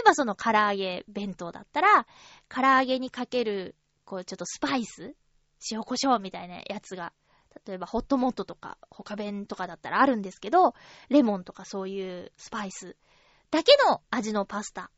[0.05, 2.07] ばその唐揚げ弁当だったら、
[2.51, 5.17] 唐揚げにかける、こうちょっとスパイス
[5.71, 7.15] 塩胡椒みたいなやつが、
[7.67, 10.75] 例えばホットモットとか他弁とかだったらあるんですけど、
[11.09, 12.99] レモンとかそういうスパイス
[13.51, 14.91] だけの味のパスタ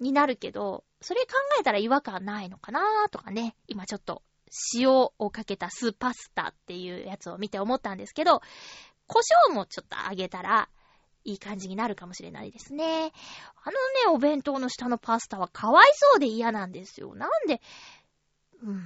[0.00, 1.28] になるけど、それ考
[1.60, 4.22] えたら違和感ないのかなとかね、今ちょっと
[4.74, 8.42] 塩をかけたスパスタっていうやつを見て思ったんですけど、
[9.06, 10.68] 胡椒もちょっとあげたら
[11.24, 12.84] いい感じになるかもしれないですね。
[12.84, 13.72] あの
[14.12, 17.14] ね、お弁当の下のパスタはかわいそうで嫌なんですよ。
[17.14, 17.60] なんで、
[18.62, 18.84] うん。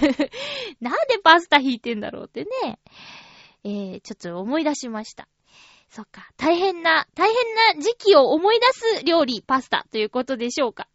[0.80, 2.78] なんでパスタ引いてんだろうってね。
[3.64, 5.28] えー、ちょっと思い出しました。
[5.88, 6.28] そっか。
[6.36, 8.66] 大変な、大変な時期を思い出
[8.98, 10.88] す料理、パスタということでしょうか。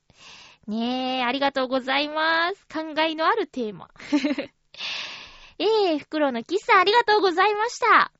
[0.67, 2.65] ねえ、ありがとうございます。
[2.71, 3.89] 考えのあるテーマ。
[5.57, 8.11] えー、袋のキスありがとうございました。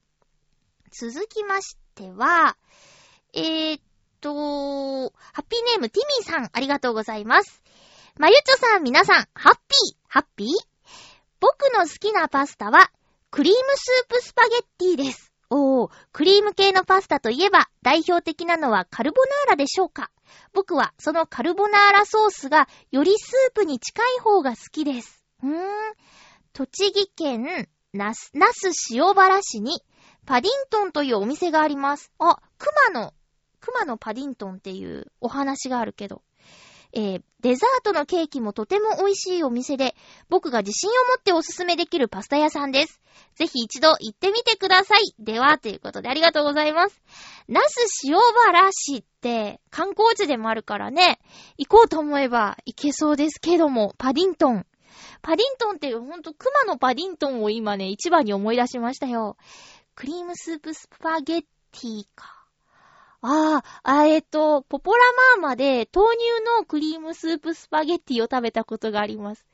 [0.91, 2.57] 続きましては、
[3.33, 3.81] えー、っ
[4.19, 4.33] と、
[5.33, 7.61] ハッピーネームティミーさん、ありがとうございます。
[8.17, 10.47] まゆちょさん、皆さん、ハッピー、ハッピー？
[11.39, 12.91] 僕の好きなパスタは、
[13.31, 14.61] クリームスープスパゲッ
[14.95, 15.30] ティです。
[15.53, 20.09] おー、クリーム系のパスタといえば、代表的なのはカルボナーラでしょうか？
[20.53, 25.25] 僕はそのカルボナーラソースがよりスープに近い方が好きです。
[25.43, 25.53] うーん。
[26.53, 29.83] 栃木県那須塩原市に
[30.25, 32.13] パディントンというお店があります。
[32.17, 33.13] あ、熊の、
[33.59, 36.21] 熊のパディントンっていうお話があるけど。
[36.93, 39.95] えー、デザートのケーキもとても美味しいお店で、
[40.29, 43.01] 僕が自信を持っておすすめできるパスタ屋さんです。
[43.35, 45.13] ぜひ一度行ってみてください。
[45.19, 47.01] では、ということでありがとうございます。
[47.47, 47.63] 那須
[48.05, 51.19] 塩原市って観光地でもあるからね、
[51.57, 54.65] 行こうと思えば行けそうですけども、パディントン。
[55.21, 59.37] パディントンってほんと熊のパディントンを今ね、一番に思い出しましたよ。
[59.95, 62.40] クリームスープスパゲッティか。
[63.23, 64.99] ああ、えっ、と、ポポラ
[65.37, 69.45] マーマで豆乳のクリームスープスパゲッティを食べたことがあります。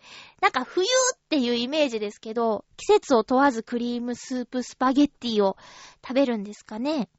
[0.41, 5.58] なんか冬っていうイメージですけど、季節を問わずクリームスープスパゲッティを
[6.01, 7.10] 食べるんですかね。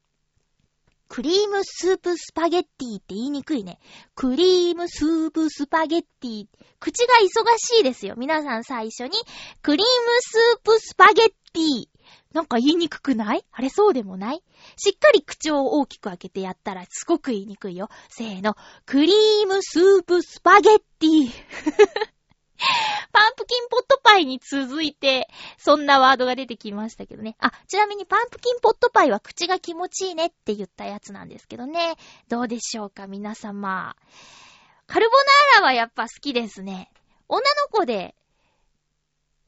[1.07, 3.79] クリームスープスパゲッティって言いにくいね。
[4.15, 6.45] クリームスープスパゲッティ。
[6.79, 8.15] 口が忙しいですよ。
[8.17, 9.11] 皆さん最初に、
[9.61, 11.98] クリームスープスパゲッティ。
[12.33, 13.43] なんか言いにくくない？
[13.51, 14.43] あれそうでもない？
[14.77, 17.89] しっかり口を大きく開けてやったらすごく言いにくいよ。
[18.09, 18.55] せーの。
[18.85, 21.29] クリームスープスパゲッティ。
[23.11, 27.37] パンプキンポットパイに続いて、そんなワードが出てきましたけどね。
[27.39, 31.95] あ、ちなみにパンプキンポットパイは口が気持ちいいねって言ったやつなんですけどね。
[32.27, 33.95] どうでしょうか、皆様。
[34.87, 35.15] カルボ
[35.55, 36.91] ナーラはやっぱ好きですね。
[37.29, 38.13] 女の子で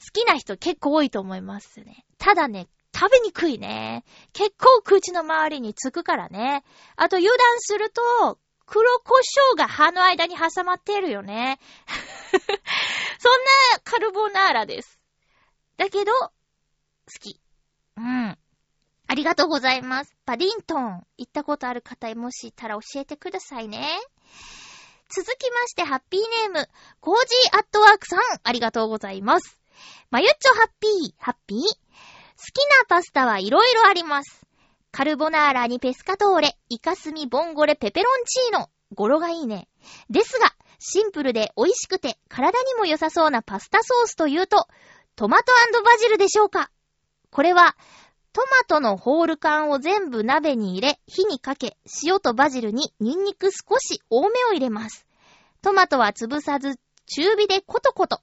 [0.01, 2.05] 好きな人結構多いと思いますね。
[2.17, 4.03] ただね、食べにくいね。
[4.33, 6.63] 結構口の周りにつくからね。
[6.95, 9.15] あと油断すると、黒胡
[9.53, 11.59] 椒が歯の間に挟まってるよね。
[13.19, 14.99] そんなカルボナーラです。
[15.77, 16.31] だけど、好
[17.19, 17.39] き。
[17.97, 18.37] うん。
[19.07, 20.15] ありがとうございます。
[20.25, 21.05] パディントン。
[21.17, 23.99] 行ったことある方もしいたら教えてくださいね。
[25.09, 26.69] 続きまして、ハッピーネーム、
[27.01, 29.60] コージーアットワークさん、ありがとうございます。
[30.09, 34.45] まゆっちょハッピー、ハッピー好きなパスタはいろいろあります。
[34.91, 38.69] カルボナーラにペスカトーレ、イカスミ、ボンゴレ、ペペロンチーノ。
[38.93, 39.69] 語呂がいいね。
[40.09, 44.67] ですが、シンプルで美味しくて体にも良さそうなパスタソースというと、
[45.15, 45.53] トマト
[45.83, 46.71] バジルでしょうか
[47.29, 47.75] これは、
[48.33, 55.05] トマトのホール缶を全部鍋に入れ、火にかけ、塩とバジルにニンニク少し多めを入れます。
[55.61, 58.21] トマトは潰さず、中火でコトコト。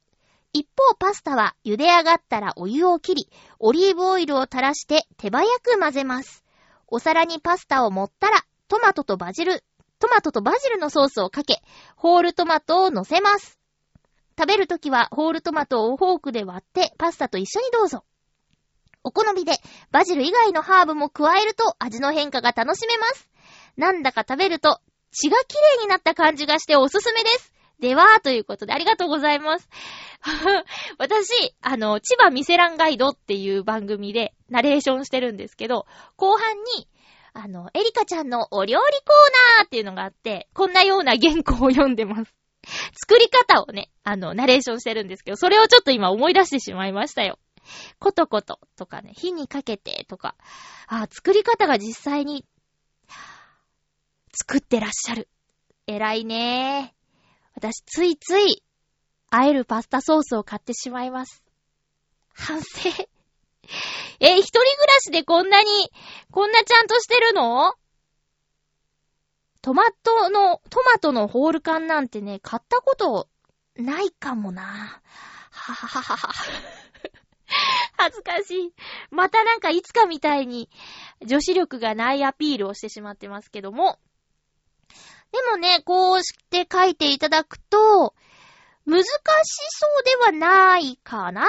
[0.52, 6.44] 一方パスタは茹で上がったらお湯を切り、オリーブオイルを垂らして手早く混ぜます。
[6.86, 9.62] お皿にパスタを盛ったら、トマトとバジル、
[9.98, 11.62] トマトとバジルのソースをかけ、
[11.96, 13.58] ホールトマトを乗せます。
[14.38, 18.04] 食べるときはホールトマトをフォークで割ってパスタと一緒にどうぞ。
[19.02, 19.52] お好みで
[19.90, 23.28] バジル以外のハーブも加えると味の変化が楽しめます。
[23.76, 24.80] なんだか食べると
[25.10, 27.52] 血が綺麗になった感じがしておすすめです。
[27.80, 29.68] では、ということでありがとうございます。
[30.98, 35.86] 私、あの、千葉ミセランガイドっていう番組でナレーションしてるんですけど、
[36.16, 36.88] 後半に、
[37.34, 42.34] あの、エリカちゃんのお料理コーナーっていうのがあって、こんなような原稿を読んでます。
[42.98, 47.38] 作り方をね、あの、ナレーションしてるんですけど、それをちょっと今思い出してしまいましたよ。
[47.98, 50.34] ことこととかね、火にかけてとか、
[50.86, 52.44] あ、作り方が実際に
[54.34, 55.28] 作ってらっしゃる。
[55.86, 56.94] 偉いね
[57.58, 58.62] 私ついつい、
[59.30, 61.42] 会えるパスタソースを買ってしまいます。
[62.32, 62.88] 反省。
[64.20, 65.68] え、一人暮らしでこんなに、
[66.30, 67.74] こんなちゃんとしてるの？
[69.60, 73.28] トマトの、トマトのホール缶なんてね、買ったこと
[73.74, 74.62] ないかもな。
[74.62, 76.28] ははははは。
[77.98, 78.74] 恥ずかしい。
[79.10, 80.70] またなんかいつかみたいに
[81.26, 83.98] 女子力がないアピールをしてしまってますけども。
[85.32, 88.14] でもね、こうして書いていただくと、
[88.86, 89.06] 難し
[89.70, 91.46] そうではないかな。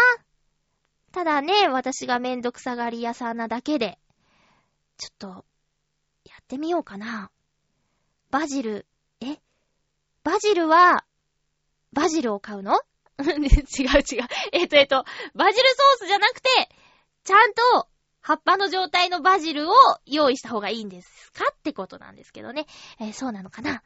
[1.11, 3.97] ただね、私がめんどくさがり屋さんなだけで、
[4.97, 5.45] ちょっと、
[6.25, 7.31] やってみようかな。
[8.29, 8.85] バジル、
[9.21, 9.37] え？
[10.23, 11.05] バジルは、
[11.93, 12.81] バジルを買うの？
[13.19, 14.27] 違う違う。
[14.51, 16.49] えっ、とえっ、と、バジルソースじゃなくて、
[17.23, 17.87] ちゃんと
[18.29, 19.73] 葉っぱの状態のバジルを
[20.05, 22.67] 用意した方がいいんですかってことなんですけどね。
[22.99, 23.81] えー、そうなのかな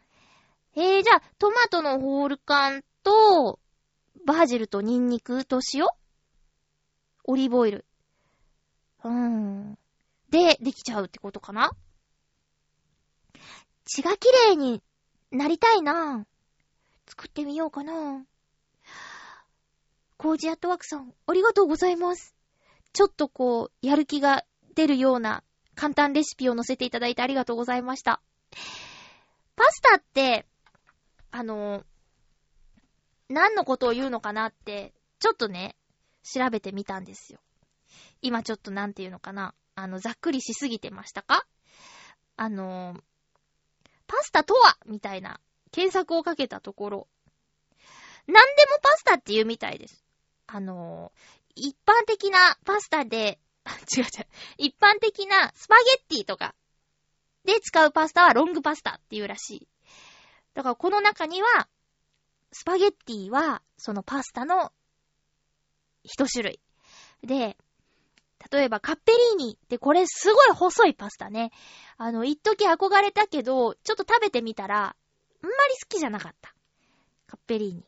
[0.75, 3.57] えー、じゃあ、トマトのホール缶と、
[4.25, 5.85] バジルとニンニクと塩？
[7.23, 7.85] オリーブオイル。
[9.05, 9.79] うーん。
[10.29, 11.71] で、できちゃうってことかな？
[13.85, 14.83] 血が綺麗に
[15.31, 16.25] なりたいな
[17.07, 18.25] 作ってみようかな
[20.17, 22.35] コージアットワークさん、ありがとうございます。
[22.93, 25.43] ちょっとこう、やる気が出るような
[25.75, 28.21] 簡単レシピを載せていただいてありがとうございました。
[29.55, 30.45] パスタって、
[31.31, 31.83] あの、
[33.29, 35.75] 何のことを言うのかなって、ちょっとね、
[36.23, 37.39] 調べてみたんですよ。
[38.21, 39.53] 今ちょっとなんて言うのかな。
[39.75, 41.45] あの、ざっくりしすぎてましたか？
[42.37, 42.95] あの、
[44.05, 45.39] パスタとはみたいな
[45.71, 47.07] 検索をかけたところ、
[48.27, 50.05] 何でもパスタって言うみたいです。
[50.45, 51.11] あの、
[51.55, 53.39] 一般的なパスタで、
[53.95, 54.09] 違う違う、
[54.57, 56.55] 一般的なスパゲッティとか
[57.45, 59.67] で使うパスタはロングパスタっていうらしい。
[60.53, 61.67] だからこの中には、
[62.51, 64.71] スパゲッティはそのパスタの
[66.03, 66.59] 一種類。
[67.23, 67.57] で、
[68.51, 71.51] 例えばカッペリーニってこれすごい細いパスタね。
[71.97, 74.95] あの、一時憧れたけど、ちょっと食べてみたら、
[75.43, 76.53] あんまり好きじゃなかった。
[77.27, 77.85] カッペリーニ。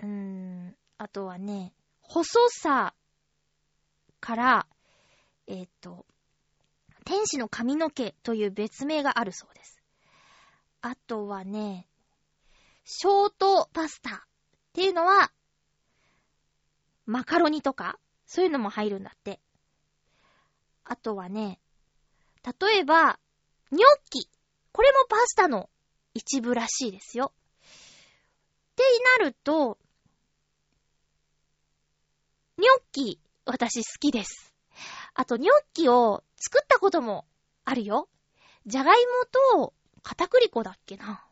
[0.00, 0.67] うーん、
[0.98, 2.94] あとはね、細さ
[4.20, 4.66] から、
[5.46, 6.04] えっ、ー、と、
[7.04, 9.80] 天使の髪の毛という別名があるそうです。
[10.82, 11.86] あとはね、
[12.84, 14.20] ショートパスタっ
[14.72, 15.30] ていうのは、
[17.06, 19.40] マカロニとか、そういうのも入るんだって。
[20.84, 21.60] あとはね、
[22.60, 23.18] 例えば、
[23.70, 24.28] ニョッキ。
[24.72, 25.70] これもパスタの
[26.14, 27.32] 一部らしいですよ。
[27.32, 28.82] って
[29.20, 29.78] なると、
[32.58, 34.52] ニョッキ、私好きです。
[35.14, 37.24] あと、ニョッキを作ったことも
[37.64, 38.08] あるよ。
[38.66, 41.24] じゃがいもと片栗粉だっけな。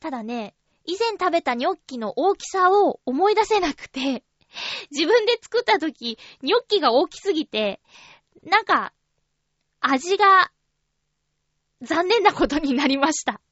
[0.00, 0.54] ただね、
[0.86, 4.24] 以前食べたニョッキの大きさを思い出せなくて、
[4.90, 7.82] 自分で作った時、ニョッキが大きすぎて、
[8.42, 8.94] なんか、
[9.80, 10.50] 味が、
[11.82, 13.42] 残念なことになりました。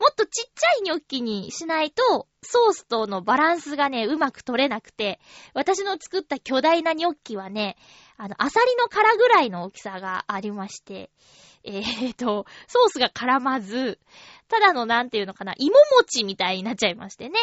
[0.00, 5.20] もっとちっちゃいニョッキにしないと、ソースとのバランスがね、うまく取れなくて、
[5.52, 7.76] 私の作った巨大なニョッキはね、
[8.16, 11.10] あの、アサリの殻ぐらいの大きさがありまして、
[11.64, 14.00] えーと、ソースが絡まず、
[14.48, 17.38] ただのなんていうのかな、芋餅みたいになっちゃいましてね。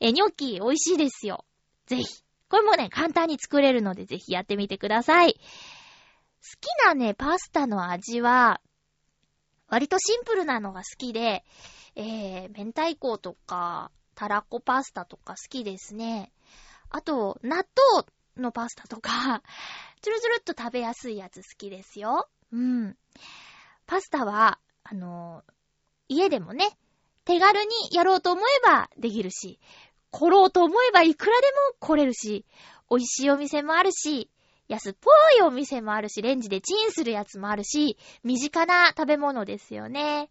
[0.00, 1.44] え、ニョッキ美味しいですよ。
[1.86, 2.06] ぜひ。
[2.48, 5.34] これもね、簡単に作れるのでぜひやってみてください。
[5.34, 5.40] 好
[6.60, 8.60] きなね、パスタの味は、
[9.68, 11.44] 割とシンプルなのが好きで、
[12.02, 16.32] えー、明太子とか、たらこパスタとか好きですね。
[16.88, 18.06] あと、納豆
[18.38, 19.42] のパスタとか、
[20.00, 22.30] つるつるっと食べやすいやつ好きですよ。
[22.52, 22.96] うん。
[23.86, 25.52] パスタは、あのー、
[26.08, 26.70] 家でもね、
[27.26, 29.60] 手軽にやろうと思えばできるし、
[30.10, 32.46] 来ろうと思えばいくらでも来れるし、
[32.90, 34.30] 美味しいお店もあるし、
[34.68, 40.30] 安っぽいお店もあるし、レンジでチンするやつもあるし、身近な食べ物ですよね。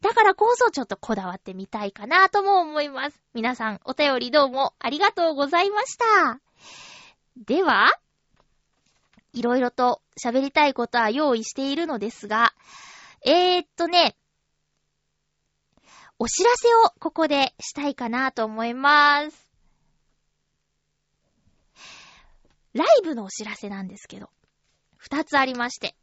[0.00, 3.20] だからこそちょっとこだわってみたいかなとも思います。
[3.34, 6.40] 皆さんお便りどうもありがとうございました。
[7.36, 7.90] では、
[9.32, 12.54] いろいろと喋りたいことは用意しているのですが、
[13.24, 14.16] えー、っとね、
[16.18, 19.48] お知らせをここでしたいかなと思います。
[22.72, 24.30] ライブのお知らせなんですけど、
[24.96, 25.94] 二つありまして。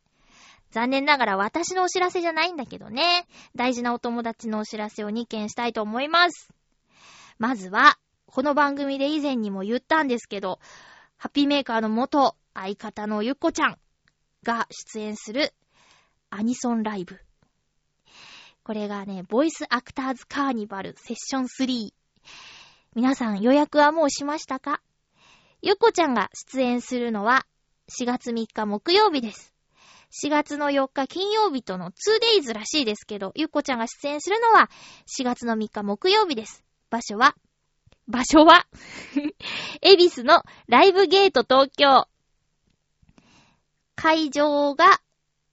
[0.75, 3.27] 残念ながら私のお知らせじゃないんだけどね。
[3.55, 6.49] 大事なお友達のお知らせを2件したいと思います。
[7.39, 10.59] まずは、この番組で以前にも言ったんですけど、
[11.15, 13.77] ハッピーメーカーの元相方のゆっこちゃん
[14.43, 15.53] が出演する
[16.29, 17.21] アニソンライブ。
[18.63, 21.93] これがね、ボイスアクターズカーニバルセッション3。
[22.95, 24.81] 皆さん予約はもうしましたか？
[25.61, 27.45] ゆっこちゃんが出演するのは
[27.97, 29.54] 4月3日木曜日です。
[30.11, 34.69] 4月の4日金曜日との 2days らしいですけど、ゆっこちゃんが出演するのは
[35.19, 36.63] 4月の3日木曜日です。
[36.89, 37.35] 場所は、
[38.07, 38.67] 場所は
[39.81, 42.07] エビスのライブゲート東京。
[43.95, 44.85] 会場が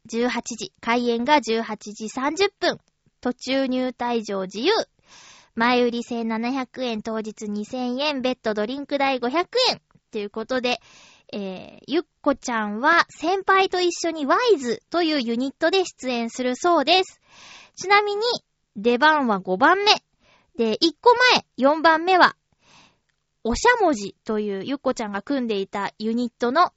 [0.08, 2.78] 18時、開演が18時30分。
[3.20, 4.72] 途中入退場自由。
[5.54, 9.80] 前売り1700円、当日2000円、ベッドドリンク代500円。
[10.10, 10.80] ということで、
[11.32, 17.20] えー、ゆっこちゃんは先輩と一緒にワイズというユニットで出演するそうです。
[17.74, 18.22] ちなみに、
[18.76, 19.92] 出番は5番目。
[20.56, 22.36] で、1個前、4番目は、
[23.44, 26.70] おしゃもじというゆっこちゃんが組んでいたユニットの、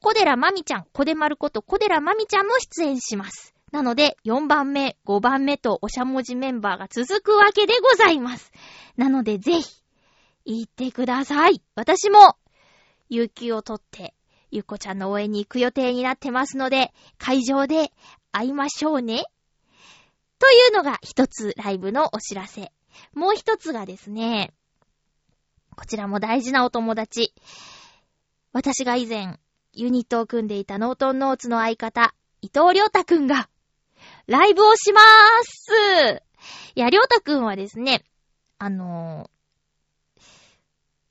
[0.00, 3.54] 小寺まみちゃん、小出丸こと小寺まみちゃんも出演します。
[3.70, 8.50] なので、4番目、5番目とおしゃもじメンバーが続くわけでございます。
[8.96, 9.68] なので、ぜひ、
[10.44, 11.62] 行ってください。
[11.76, 12.36] 私も、
[13.10, 14.14] 有給を取って、
[14.50, 17.92] ゆっこちゃんの応援に行く予定になってますので、会場で
[18.32, 19.24] 会いましょうね。
[20.38, 22.72] というのが一つライブのお知らせ。
[23.12, 24.52] もう一つがですね、
[25.76, 27.34] こちらも大事なお友達。
[28.52, 29.38] 私が以前、
[29.72, 33.48] ユニットを組んでいたノートンノーツの相方、伊藤良太くんが、
[34.26, 35.04] ライブをしまー
[35.44, 36.22] す
[36.74, 38.04] いや、良太くんはですね、
[38.58, 39.30] あの、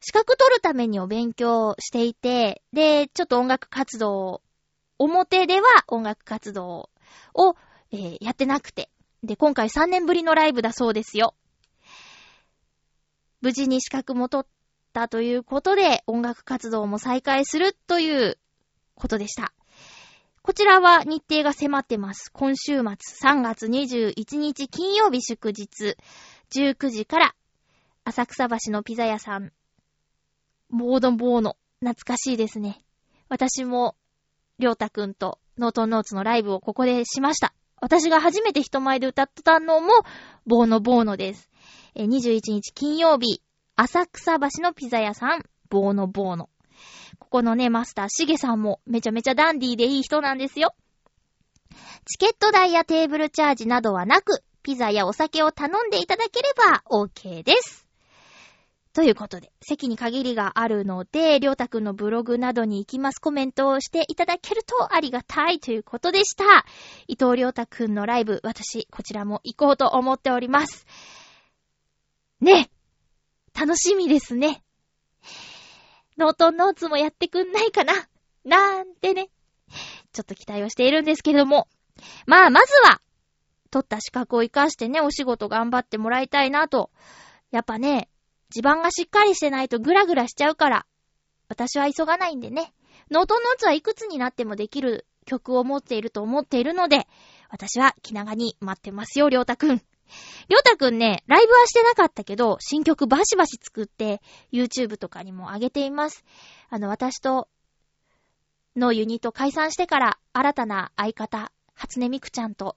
[0.10, 4.42] 資格取るためにお勉強していて、で、ちょっと音楽活動、
[4.98, 6.90] 表では音楽活動
[7.36, 7.56] を、
[7.92, 8.90] えー、やってなくて、
[9.22, 11.36] で、今回3年ぶりのライブだそうですよ。
[13.42, 14.52] 無事に資格も取っ
[14.94, 18.40] たということで、音楽活動も再開するという
[18.96, 19.54] ことでした。
[20.42, 22.32] こちらは日程が迫ってます。
[22.34, 25.98] 今週末3月21日金曜日祝日
[26.50, 27.36] 19時から
[28.06, 29.52] 浅草橋のピザ屋さん、
[30.70, 32.82] ボードボーノ、懐かしいですね。
[33.28, 33.96] 私も、
[34.60, 37.54] りょうたくんとノートンノーツのライブをここでしました。
[37.82, 39.92] 私が初めて人前で歌ったのも、
[40.46, 41.50] ボーノボーノです。
[41.96, 43.42] え21日金曜日、
[43.76, 46.50] 浅草橋のピザ屋さん、ボーノボーノ。
[47.18, 50.76] ここのね、マスター、しげさんもめちゃめちゃダンディーでいい人なんですよ。
[52.06, 57.89] チケット代やテーブルチャージなどはなく、ピザやお酒を頼んでいただければ OK です。
[59.00, 66.44] ということで、席に限りがあるので、りょうたくんのブログなどに行きますコメントをしていただけるとありがたいということでした。
[67.08, 70.86] 伊藤りょうたくんのライブ、私、こちらも行こうと思っております。
[72.42, 72.70] ね
[73.58, 74.66] 楽しみですね。
[76.18, 77.94] ノートンノーツもやってくんないかな
[78.44, 79.30] なんてね。
[80.12, 81.70] ちょっと期待をしているんですけども。
[82.26, 83.00] まあ、まずは、
[83.72, 86.92] 取った資格を活かしてね、お仕事頑張ってもらいたいなと。
[87.52, 88.10] やっぱね、
[88.50, 90.86] 地盤がしっかりしてないとグラグラしちゃうから、
[91.48, 92.74] 私は急がないんでね。
[93.12, 97.08] ノートノーツはいくつになってもできる曲を持っていると思っているので、
[97.50, 99.78] 私は気長に待ってますよ、りょうたくん。
[99.78, 104.22] りょうたくんね、ライブはしてなかったけど、新曲バシバシ作って、
[104.52, 106.24] YouTube とかにも上げています。
[106.70, 107.48] あの、私と、
[108.76, 112.76] のユニット解散してから、新たな相方、初音ミクちゃんと、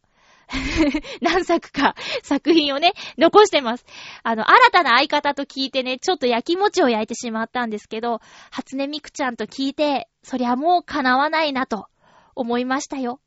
[1.21, 3.87] 何作か作品をね、残してます。
[4.23, 11.87] あの、新たな相方と聞いてね、ちょっと焼き餅を焼いてしまったんですけど、初音ミクちゃんと聞いて、そりゃもう叶わないなと
[12.35, 13.21] 思いましたよ。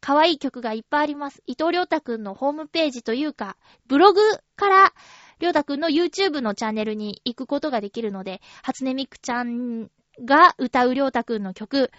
[0.00, 1.42] 可愛い曲がいっぱいあります。
[1.46, 3.56] 伊藤良太くんのホームページというか、
[3.86, 4.20] ブログ
[4.54, 4.92] から
[5.40, 9.90] 良太くんの YouTube のチャンネルに行くことができるので、初音ミクちゃん
[10.24, 11.90] が歌う良太くんの曲、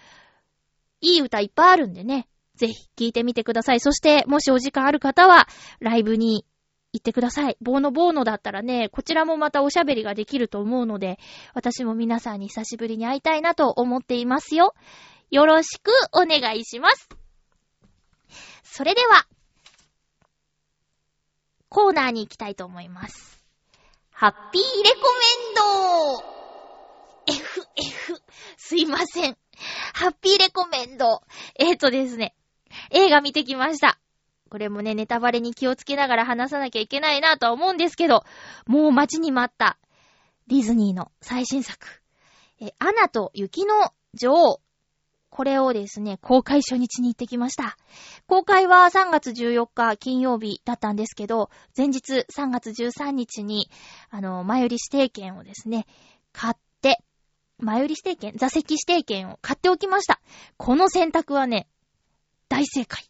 [1.02, 2.28] いい歌いっぱいあるんでね、
[2.58, 3.80] ぜひ聴いてみてください。
[3.80, 5.48] そして、もしお時間ある方は、
[5.80, 6.46] ライブに
[6.94, 7.58] 行ってください。
[7.62, 11.20] ボーノボーノだったらね、こちらもまたおしゃべりができると思うので、
[11.54, 14.74] 私も皆さんに久しぶりに会いたいなと思っていますよ。
[15.30, 17.10] よろしくお願いします。
[18.64, 19.28] それでは、
[21.70, 23.44] コーナーに行きたいと思います。
[24.12, 24.98] ハッピーレコ
[27.28, 28.22] メンド !FF、
[28.56, 29.38] すいません。
[29.94, 31.22] ハッピーレコメンド。
[31.56, 32.37] えっ、ー、とですね。
[32.92, 34.00] 映画見てきました。
[34.50, 38.24] これもね、ネタバレに気をつけながら話さなきゃいけないなとは思うんですけど、
[38.66, 39.78] もう待ちに待った
[40.48, 41.86] ディズニーの最新作。
[42.60, 44.62] え、アナと雪の女王。
[45.30, 47.78] これをですね、公開初日に行ってきました。
[48.28, 53.70] 公開は3月14日金曜日だったんですけど、前日3月13日に、
[54.10, 55.86] あの、前売り指定券をですね、
[56.32, 57.04] 買って、
[57.60, 60.22] 前売り指定券座席指定券を買っておきました。
[60.56, 61.68] この選択はね、
[62.50, 63.04] 大正解。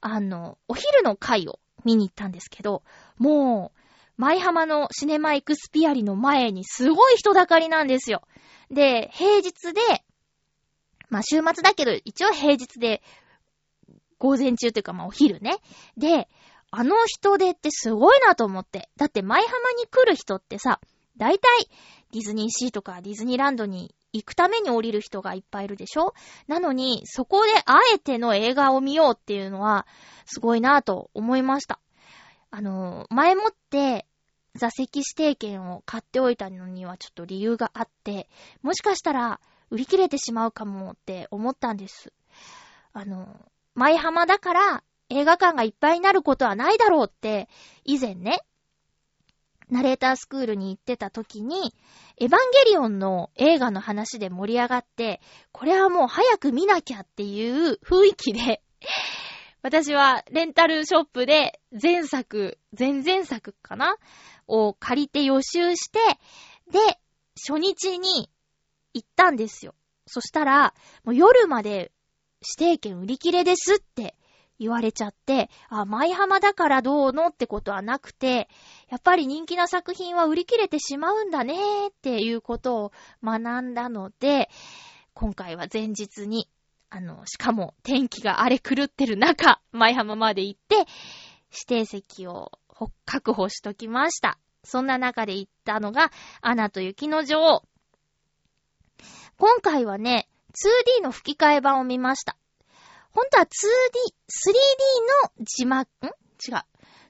[0.00, 2.82] あの、お昼の回を見に行ったんですけど、
[3.18, 3.80] もう、
[4.16, 8.22] 舞浜のシネマエクスピアリの前にすごい人だかりなんですよ。
[8.70, 9.80] で、平日で、
[11.08, 13.02] まあ週末だけど、一応平日で、
[14.18, 15.56] 午前中というかまあお昼ね。
[15.96, 16.28] で、
[16.70, 18.88] あの人出ってすごいなと思って。
[18.96, 20.80] だって舞浜に来る人ってさ、
[21.16, 21.68] 大体
[22.12, 26.14] ディズニーシーとかディズニーランドに行くために降りる人がいっぱいいるでしょ？
[26.46, 29.86] なのに、そこであえての映画を見ようっていうのは、
[30.26, 31.78] すごいなぁと思いました。
[32.50, 34.06] あの、前もって
[34.54, 38.28] 座席指定券を買っておいたのにはちょっと理由があって、
[38.62, 39.40] もしかしたら、
[39.70, 42.12] 売り切れてしまうかもって思ったんです。
[42.92, 43.26] あの、
[43.74, 47.48] 舞浜だから映画館がいっぱいになることはないだろうって、
[47.84, 48.42] 以前ね、
[49.72, 51.74] ナレータースクールに行ってた時に、
[52.18, 58.62] エヴァンゲリオンの映画の話で盛り上がって、これはもう早く見なきゃっていう雰囲気で
[59.62, 63.96] 私はレンタルショップで前作、前々作かな
[64.46, 65.98] を借りて予習して、
[66.70, 66.78] で、
[67.48, 68.28] 初日に
[68.92, 69.74] 行ったんですよ。
[70.06, 71.92] そしたら、もう夜まで
[72.58, 74.16] 指定券売り切れですって
[74.62, 78.48] 言われちゃって、あ、舞浜だからどうのってことはなくて、
[78.88, 82.92] やっぱり人気な作品は売り切れてしまうんだねーっていうことを
[83.22, 84.48] 学んだので、
[85.14, 86.48] 今回は前日に
[86.94, 90.86] あの、しかも天気が荒れ狂ってる中、舞浜まで行って、
[91.50, 92.52] 指定席を
[93.06, 94.38] 確保しときました。
[94.62, 97.62] そんな中で行ったのが、アナと雪の女王。
[99.38, 100.28] 今回はね、
[101.00, 102.36] 2D の吹き替え版を見ました。
[103.12, 104.54] 本当は 2D、3D
[105.38, 106.06] の字幕、ん？
[106.06, 106.62] 違う。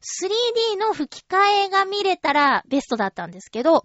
[0.02, 3.84] 3D の吹き替えが見れたらベストだったんですけど、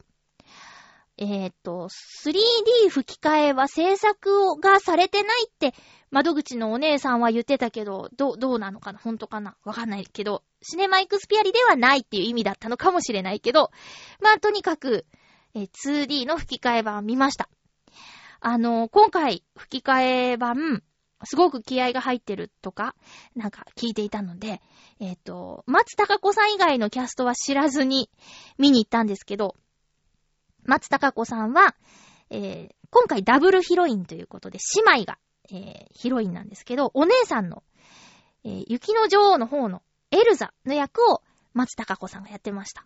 [1.20, 1.90] えっ、と、
[2.26, 5.74] 3D 吹き替えは制作がされてないって、
[6.12, 9.00] 窓口のお姉さんは言ってたけど、どう、どうなのかな？
[9.00, 9.56] 本当かな？
[9.64, 13.72] わかんないけど、シネマイクスピアリではないっていう意味だったのかもしれないけど、
[14.22, 15.06] まあ、とにかく、
[15.54, 17.50] えー、2D の吹き替え版見ました。
[18.40, 20.84] あのー、今回、吹き替え版、
[21.24, 22.96] すごく気合が入ってるとか、
[23.36, 24.62] なんか聞いていたので、
[25.00, 28.10] えっ、ー、と、松高子さん以外のキャストは知らずに
[28.58, 29.56] 見に行ったんですけど、
[30.64, 31.76] 松高子さんは、
[32.30, 35.18] えー、今回ダブルヒロインということで、姉妹が、
[35.50, 37.64] えー、ヒロインなんですけど、お姉さんの、
[38.44, 41.22] えー、雪の女王の方のエルザの役を
[41.54, 42.86] 松高子さんがやってました。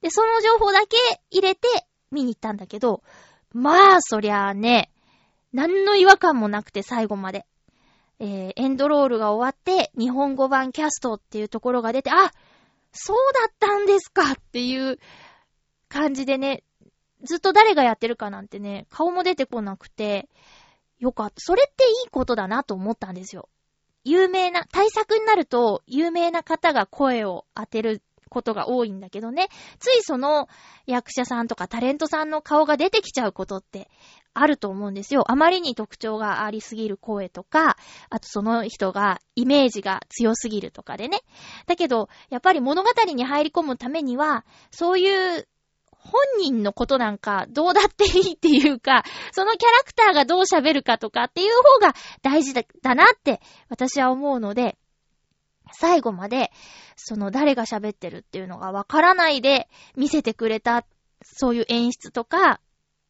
[0.00, 0.96] で、その情報だけ
[1.30, 1.68] 入れて
[2.10, 3.02] 見に行ったんだけど、
[3.52, 4.90] まあ、そりゃあね、
[5.52, 7.46] 何の違和感もなくて最後まで。
[8.24, 12.30] えー、エンドロールが終わって、日本語版キャストっていうところが出て、あ、
[12.92, 15.00] そうだったんですかっていう
[15.88, 16.62] 感じでね、
[17.24, 20.28] ずっと誰がやってるかなんてね、顔も出てこなくて、
[21.00, 21.34] よかった。
[21.38, 23.48] それっていいことだなと思ったんですよ。
[24.04, 29.48] 有名な、対策になると、有名な方が声を当てることが多いんだけどね、
[29.80, 30.48] ついその
[30.86, 33.90] 役者さんとかタレントさんの顔が出てきちゃうことって
[34.34, 35.30] あると思うんですよ。
[35.30, 37.76] あまりに特徴がありすぎる声とか、
[38.10, 41.20] あとその人がイメージが強すぎるとかでね。
[41.66, 45.48] だけど、やっぱり物語に入り込むためには、そういう
[46.02, 54.76] 本人のことなんかどうだっていいっていうか、そのキャラクターがどう喋るかとかっていう方が大事だなって私は思うので、
[55.72, 56.50] 最後まで
[56.96, 60.84] その誰が喋ってるっていうのがわからないで見せてくれた、
[61.22, 62.60] そういう演出とか、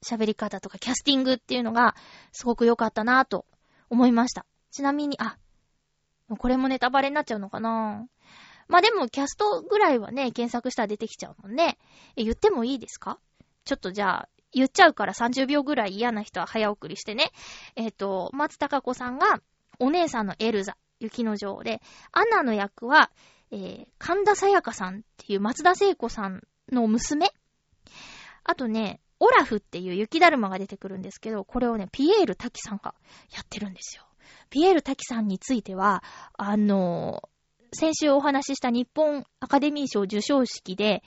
[0.03, 1.95] 喋り方とかキャスティングっていうのが
[2.33, 3.47] すごく良かったなぁと
[3.89, 4.47] 思いました。
[4.71, 5.37] ちなみに、あ、
[6.39, 8.07] これもネタバレになっちゃうのかな
[8.69, 11.79] まあでも、キャストぐらいはね、検索したら出てきちゃうもんね。
[12.17, 13.19] え、言ってもいいですか？
[13.65, 17.31] ちょっとじゃあ、言っちゃうから30秒ぐらい嫌な人は早送りしてね。
[17.77, 19.41] えっ、ー、と、松高子さんが、
[19.79, 21.81] お姉さんのエルザ、雪の女王で、
[22.13, 23.11] アナの役は、
[23.51, 27.31] えー、神田沙也加さんっていう松田聖子さんの娘
[28.45, 32.93] あとね、オラフっていう雪だるまが出てくるんですけど、これをね、ピエール滝さんが
[33.31, 34.03] やってるんですよ。
[34.51, 36.03] ピエール滝さんについては、
[36.37, 37.29] あの
[37.73, 41.05] 先週お話しした日本アカデミー賞受賞式で、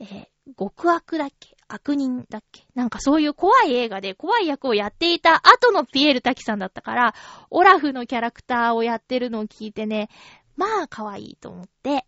[0.00, 0.26] えー、
[0.58, 1.56] 極悪だっけ？
[1.68, 2.66] 悪人だっけ？
[2.74, 7.14] なんかそういう怖い映画で怖い役をやっていた後のピエール滝さんだったから、
[7.48, 10.08] オラフのキャラクターをやってるのを聞いてね、
[10.56, 12.04] まあ可愛いと思って、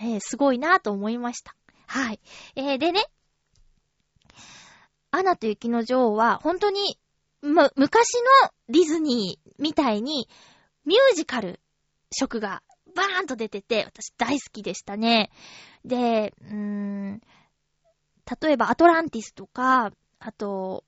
[0.00, 1.54] えー、すごいなと思いました。
[1.86, 2.20] はい。
[2.56, 3.04] えー、でね、
[5.12, 6.98] アナと雪の女王は本当に、
[7.42, 10.28] む、昔のディズニーみたいに
[10.84, 11.60] ミュージカル
[12.10, 12.62] 色が
[12.96, 15.30] バーンと出てて、私大好きでしたね。
[15.84, 17.20] で、うーん、
[18.40, 20.84] 例えばアトランティスとか、あと、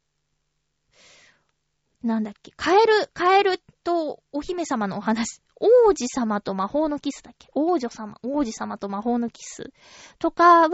[2.02, 7.48] なんだっけ、カエル、カエルとお姫様のお話、王子様と魔法のキスだっけ？
[7.54, 9.72] 王女様、王子様と魔法のキス
[10.18, 10.70] とかは、あん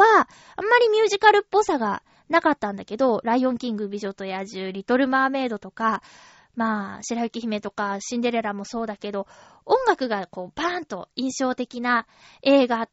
[0.66, 6.02] まりミュージカルっぽさがなかったんだけど、ライオンキング、美女と野獣、リトルマーメイドとか、
[6.54, 9.26] まあ、白雪姫とかシンデレラもそうだけど、
[9.66, 12.06] 音楽がこう、バーンと印象的な
[12.42, 12.88] 映画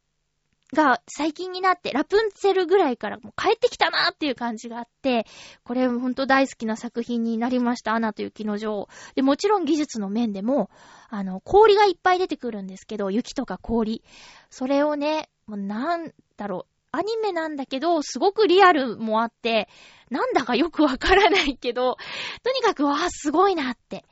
[0.74, 5.26] が最近になって、ラプンツェルぐらいからもう帰ってきたなっていう感じがあって、
[5.64, 7.94] これほんと大好きな作品になりました。
[7.94, 8.90] アナと雪の女王。
[9.16, 10.70] で、もちろん技術の面でも、
[11.10, 14.04] あの、氷がいっぱい出てくるんですけど、雪とか氷。
[14.50, 19.70] それをね、もうなんだろう、アニメなんだけど、すごくリアルもあって、
[20.10, 21.98] なんだかよくわからないけど、
[22.44, 24.04] とにかく、わあ、すごいなって。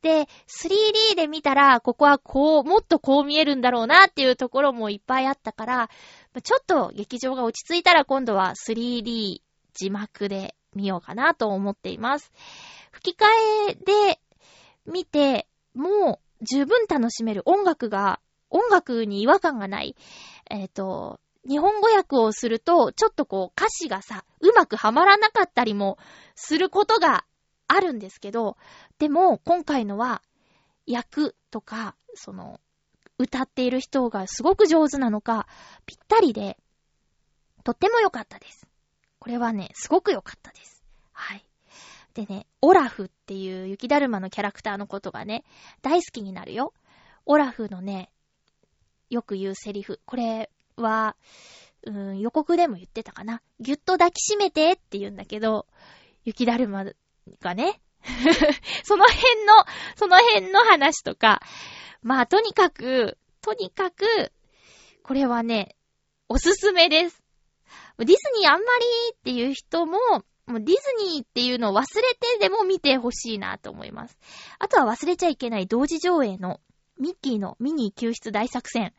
[0.00, 5.90] で、3D で見たら、ここはこう、もっとこう見えるんだろうなっていうところもいっぱいあったから、
[6.42, 9.42] ちょっと劇場が落ち着いたら今度は 3D
[9.74, 12.32] 字幕で見ようかなと思っています。
[12.90, 13.26] 吹き替
[13.70, 14.20] えで
[14.86, 18.20] 見て、もう十分楽しめる音楽が、
[18.50, 19.96] 音楽に違和感がない。
[20.50, 25.98] えっ、ー、と、日本語訳をすると、ちょっとこう歌詞がさ、うまくはまらなかったりも
[26.34, 27.24] することが
[27.66, 28.56] あるんですけど、
[28.98, 30.22] でも今回のは、
[30.86, 32.60] 役とか、その、
[33.18, 35.46] 歌っている人がすごく上手なのか、
[35.86, 36.58] ぴったりで、
[37.64, 38.66] とっても良かったです。
[39.18, 40.82] これはね、すごく良かったです。
[41.12, 41.44] はい。
[42.14, 45.44] でね、オラフっていう雪だるまのキャラクターのことがね、
[45.80, 46.74] 大好きになるよ。
[47.24, 48.10] オラフのね、
[49.08, 50.00] よく言うセリフ。
[50.04, 51.16] これは、
[51.84, 53.42] うん、予告でも言ってたかな。
[53.60, 55.66] ぎゅっと抱きしめてって言うんだけど、
[56.24, 56.84] 雪だるま
[57.40, 57.80] がね、
[58.84, 59.64] その辺の、
[59.96, 61.40] その辺の話とか、
[62.02, 64.32] まあとにかく、とにかく、
[65.02, 65.76] これはね、
[66.28, 67.22] おすすめです。
[67.98, 69.98] ディズニーあんまりっていう人も、
[70.46, 70.74] もうディズ
[71.14, 74.18] ニーっていうのを忘れてでも見てほしいなと思います。
[74.58, 76.60] あとは忘れちゃいけない同時上映の
[76.98, 78.92] ミッキーのミニー救出大作戦。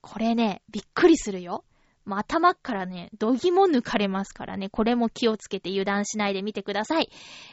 [0.00, 1.64] これね、びっくりするよ。
[2.04, 7.10] もう頭からね、どぎも抜かれますからね、これも気をつけて油断しないで見てください。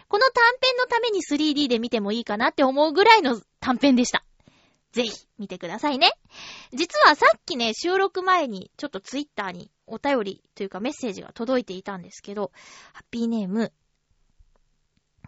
[0.08, 4.24] この短編のために 3D で見てもいいかなって思うぐらいの短編でした。
[4.94, 6.12] ぜひ、見てくださいね。
[6.74, 12.52] 実はさっきね、収録前に、ちょっとツイッターにお便りというかメッセージが届いていたんですけど、
[12.94, 13.74] ハッピーネーム、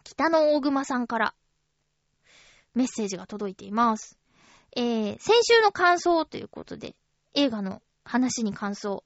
[0.04, 1.36] 北の大熊さんから
[2.74, 4.18] メッセージが届いています。
[4.76, 6.96] えー、先週の感想ということで、
[7.34, 9.04] 映画の話に感想。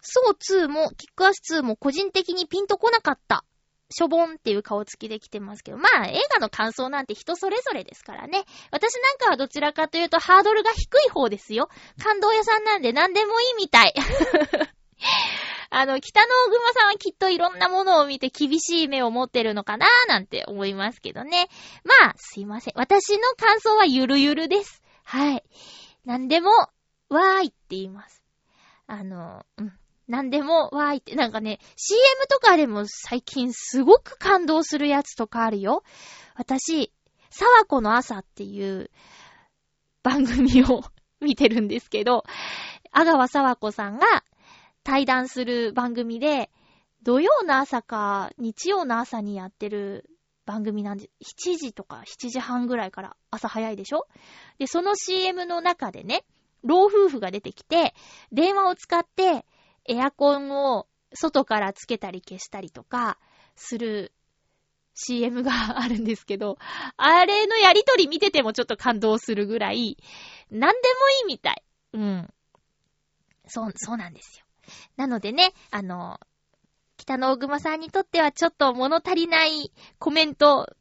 [0.00, 3.44] ソー2もキックアス2も個人的にピンとこなかった。
[3.92, 8.44] しょぼんっていう顔つきで来てますけど、まあ映画の感想なんて人それぞれですからね。
[8.70, 11.68] 私なんかはどちらかというとハードルが低い方ですよ。
[12.02, 13.94] 感動屋さんなんで何でもいいみたい。
[15.74, 21.48] あの、北の大熊さんはきっといろんなものを見て厳しい目を持ってるのかなーなんて思いますけどね。
[21.84, 22.74] まあ、すいません。
[22.76, 24.82] 私の感想はゆるゆるです。
[25.04, 25.44] はい。
[26.04, 26.50] 何でも、
[27.14, 28.22] わーいって言います。
[28.86, 29.72] あの、うん。
[30.08, 35.84] 何でも、わーいって、なんかね、CM とかでも最近すごく感動するやつとかあるよ。
[36.34, 36.92] 私、
[37.30, 38.90] 沢子の朝っていう
[40.02, 40.82] 番組を
[41.20, 42.24] 見てるんですけど、
[42.90, 44.24] 阿川沢子さんが
[44.82, 46.50] 対談する番組で、
[47.02, 50.10] 土曜の朝か日曜の朝にやってる
[50.44, 54.06] 番組なんで、7時とか7時半ぐらいから朝早いでしょ？
[54.58, 56.24] で、その CM の中でね、
[56.62, 57.94] 老夫婦が出てきて、
[58.30, 59.44] 電話を使って
[59.86, 63.18] エアコンを外からつけたり消したりとか
[63.56, 64.12] する
[64.94, 66.58] CM があるんですけど、
[66.96, 69.96] あれのやりとり見ててもちょっと感動するぐらい、
[70.50, 71.62] なんでもいいみたい。
[71.94, 72.28] うん。
[73.46, 74.46] そう、そうなんですよ。
[74.96, 76.20] なのでね、あの、
[76.96, 80.76] 北の大熊さんにとってはちょっと物足りないコメント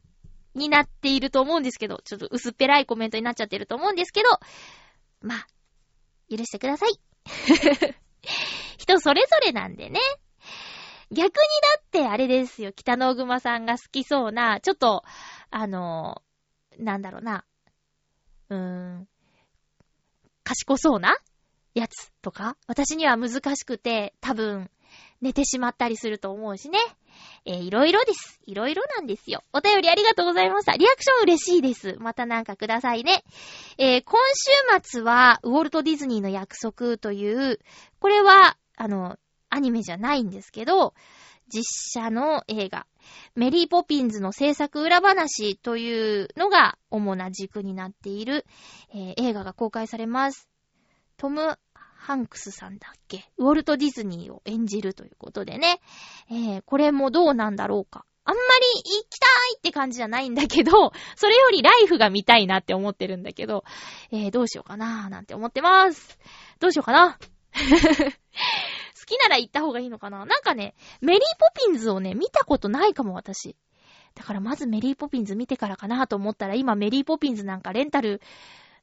[0.53, 4.29] になっていると思うんですけど、ちょっと薄っぺらいコメントになっちゃってると思うんですけど、
[5.21, 5.47] まあ、
[6.31, 6.99] 許してください。
[8.77, 9.99] 人それぞれなんでね。
[11.11, 15.03] 逆にだってあれですよ、北の熊さんが好きそうな、ちょっと、
[15.49, 16.21] あの、
[16.79, 17.43] なんだろうな、
[18.49, 19.07] うーん、
[20.43, 21.17] 賢そうな
[21.73, 24.71] やつとか、私には難しくて、多分、
[25.21, 26.79] 寝てしまったりすると思うしね。
[27.45, 28.39] えー、いろいろです。
[28.45, 29.43] いろいろなんですよ。
[29.53, 30.73] お便りありがとうございました。
[30.73, 31.95] リアクション嬉しいです。
[31.99, 33.23] またなんかくださいね。
[33.77, 34.19] えー、今
[34.81, 37.59] 週末は、ウォルト・ディズニーの約束という、
[37.99, 39.17] これは、あの、
[39.49, 40.93] アニメじゃないんですけど、
[41.53, 42.87] 実写の映画、
[43.35, 48.45] メリーポピンズの制作裏話というのが主な軸になっている、
[48.93, 50.47] えー、映画が公開されます。
[51.17, 51.59] トム・
[52.01, 53.29] ハンクスさんだっけ？
[53.37, 55.79] ウォルト・ディズニーを演じるということでね。
[56.31, 58.05] えー、これもどうなんだろうか。
[58.23, 60.71] あんまり行きたいって感じじゃないんだけど、
[61.15, 63.63] それよりライフが見たいなって思ってるんだけど、
[64.11, 66.17] えー、どうしようかなーなんて思ってます。
[66.59, 67.19] どうしようかな
[67.53, 73.55] 好きなら行った方がいいのかななんかね、メリーポピンズをね、見たことないかも、私。
[74.15, 78.21] だからまずメリーポピンズ見てからかなと思ったら、今メリーポピンズなんかレンタル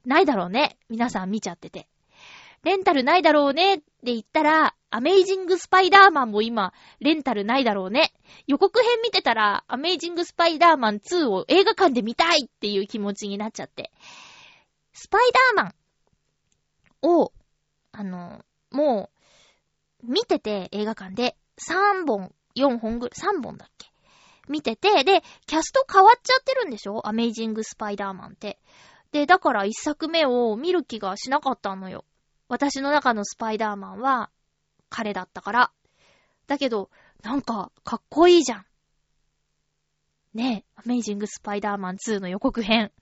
[0.04, 0.76] ないだろうね。
[0.88, 1.88] 皆さん見ちゃってて。
[2.64, 8.12] レンタルないだろうねって言ったら、アメイジングスパイダーマンも今、レンタルないだろうね。
[8.46, 13.92] 予告編見てたら、アメイジングスパイダーマン2を映画館で見たいっていう気持ちになっちゃって。
[14.92, 15.20] スパイ
[15.54, 15.74] ダーマン
[17.02, 17.32] を、
[17.92, 19.11] あの、も
[20.02, 23.90] う、見てて映画館で3本、4本ぐらい、3本だっけ？
[24.48, 27.06] 見てて、で、キャスト変わっちゃってるんでしょ？
[27.06, 28.59] アメイジング・スパイダーマンって。
[29.12, 32.04] で、だから一作目を見る気がしなかったのよ。
[32.49, 34.30] 私の中のスパイダーマンは
[34.88, 35.72] 彼だったから。
[36.46, 36.90] だけど、
[37.22, 38.66] なんか、かっこいいじゃん。
[40.34, 42.92] ねえ、アメイジング・スパイダーマン2の予告編。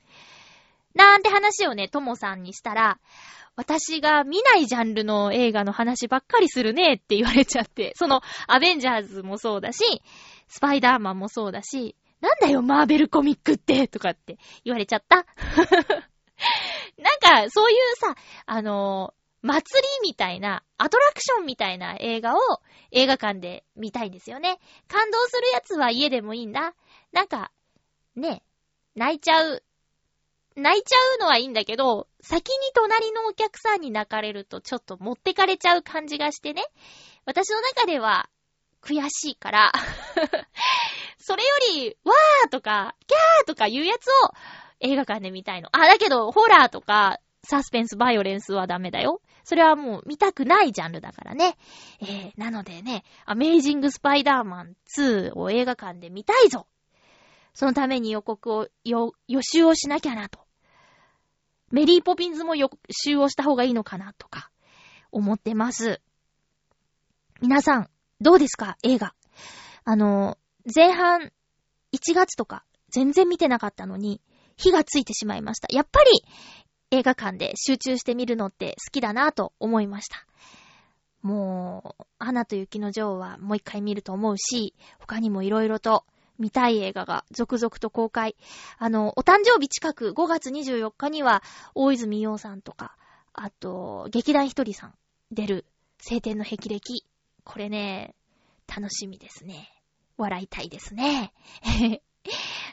[0.95, 2.99] なんて話をね、ともさんにしたら、
[3.55, 10.03] 私が見ないジャンルの映画の話ばっかりするねって言われちゃって、その、アベンジャーズもそうだし、
[10.49, 15.27] スパイダーマンもそうだし、なんだよ、マーベルコミックってとかって言われちゃった。
[16.99, 18.15] なんか、そういうさ、
[18.47, 22.39] あのー、祭りみたいな、アトラクションみたいな映画を
[22.91, 24.59] 映画館で見たいんですよね。
[24.89, 26.75] 感動するやつは家でもいいんだ。
[27.13, 27.53] なんか、
[28.17, 28.43] ね、
[28.97, 29.63] 泣いちゃう
[30.57, 36.65] 泣いちゃうのはいいんだけど、先に隣のお客さんに泣かれるとちょっと持ってかれちゃう感じがしてね。
[37.27, 38.29] 私の中では
[38.81, 39.73] 悔しいから
[41.19, 44.33] それより、わーとか、キャーとかいうやつを
[44.81, 45.69] 映画館で見たいの。
[45.73, 49.21] あ、だけど、ホラーとか、サスペンス、バイオレンスはダメだよ。
[49.47, 51.57] それはもう見たくないジャンルだからね。
[52.01, 56.67] えー、なのでね、アメイジング・スパイダーマン2を映画館で見たいぞ
[57.55, 60.41] そのために予告を、予習をしなきゃなと。
[61.71, 64.51] メリーポピンズも予習をした方がいいのかなとか、
[65.13, 66.01] 思ってます。
[67.41, 67.91] 皆さん、
[68.21, 68.77] どうですか？
[68.83, 69.15] 映画。
[69.85, 70.39] あの、
[70.75, 71.31] 前半、
[71.95, 74.21] 1月とか、全然見てなかったのに、
[74.57, 75.69] 火がついてしまいました。
[75.71, 76.11] やっぱり、
[76.91, 80.27] 映画館で集中して見るのって好きだなと思いました。
[81.23, 86.05] もう、アナと雪の女王はもう一回見ると思うし、他にも色々と
[86.39, 88.37] 見たい映画が続々と公開。
[88.79, 91.43] あの、お誕生日近く5月24日には、
[91.75, 92.97] 大泉洋さんとか、
[93.33, 94.95] あと、劇団ひとりさん
[95.33, 95.67] 出る
[95.99, 97.05] 晴天の霹靂。
[97.45, 98.15] これね、
[98.69, 99.69] 楽しみですね。
[100.17, 101.33] 笑いたいですね。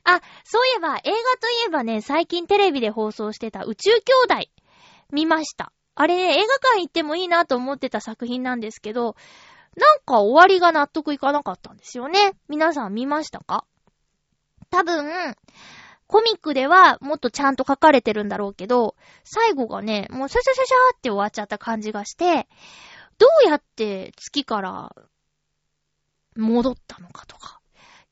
[0.03, 1.13] あ、そういえば、映画とい
[1.67, 4.01] えばね、最近テレビで放送してた宇宙兄
[4.41, 4.49] 弟、
[5.11, 5.71] 見ました。
[5.95, 9.15] あれね、映画館行ってもいいなと思ってた作品なんですけど、
[9.75, 12.33] なんか終わりが納得いかなかったんですよね。
[12.47, 13.65] 皆さん見ましたか？
[14.69, 15.35] 多分、
[16.07, 22.47] コミックではもっとちゃんと書かれてるんだろうけど、最後がね、もうシャシャシャシャって終わっちゃった感じがして、
[23.17, 24.95] どうやって月から
[26.35, 27.59] 戻ったのかとか、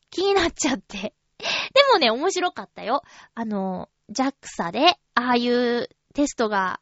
[0.10, 1.14] 気になっちゃって。
[1.74, 3.04] でもね、面白かったよ。
[3.36, 6.80] あの、JAXA で、ああいうテストが、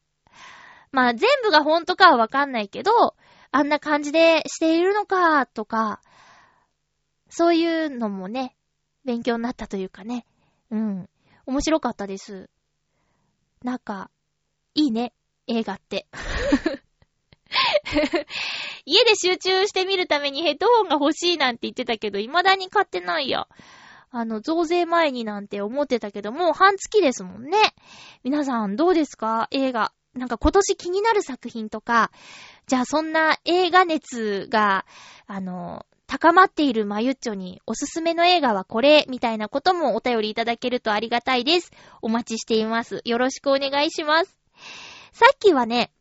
[0.91, 3.15] まあ全部が本当かはわかんないけど、
[3.51, 6.01] あんな感じでしているのか、とか、
[7.29, 8.55] そういうのもね、
[9.05, 10.25] 勉強になったというかね。
[10.71, 11.09] うん。
[11.45, 12.49] 面白かったです。
[13.63, 14.09] なんか、
[14.75, 15.13] いいね、
[15.47, 16.07] 映画って。
[18.85, 23.47] 家で集中してみるためにヘッドホンが欲しいなんて言ってたけど、未だに買ってないや。
[24.11, 27.57] あの、増税前になんて思ってたけどもう、半月ですもんね。
[28.23, 29.47] 皆さんどうですか？
[29.51, 29.91] 映画。
[30.15, 32.11] なんか今年気になる作品とか、
[32.65, 34.85] じゃあそんな映画熱が、
[35.27, 41.71] あの、高まっているまゆっちょにおすすめの映画はこれ、みたいなこともお便りいただけるとありがたいです。
[42.01, 43.01] お待ちしています。
[43.05, 44.35] よろしくお願いします。
[45.13, 45.91] さっきはね、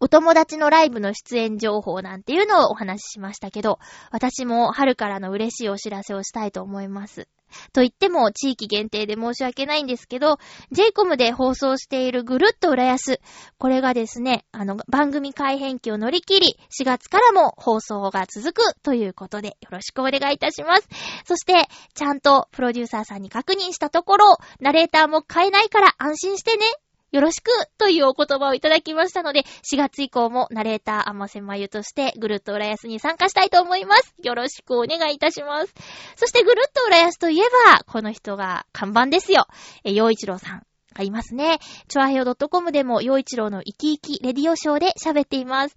[0.00, 3.78] お友達のライブの出演情報なんていうのをお話ししましたけど、
[4.10, 7.28] 私も春からの嬉しいお知らせをしたいと思います。
[7.72, 10.38] と言っても地域限定で申し訳ないんですけど、
[10.72, 13.20] JCOM で放送しているぐるっと浦安。
[13.58, 20.88] これがですね、あの、番組改編期を乗り切り、4月からも放送が続くということで、よろしくお願いいたします。
[21.24, 26.66] そして、ちゃんとプロデューサーさんに確認したところ、ナレーターも変えないから安心してね
[27.16, 34.14] よろしくというお言葉をいただきましたので、4月以降もナレーター、甘瀬まゆとして、ぐるっと浦安に参加したいと思います。
[34.22, 35.72] よろしくお願いいたします。
[36.16, 39.46] そして、ぐるっと浦安といえば、この人が看板ですよ。
[39.82, 40.66] え、洋一郎さん。
[40.92, 41.58] がいますね。
[41.88, 45.76] チョアヘオ .com でも、洋一郎の生き生きレディオショーで喋っています。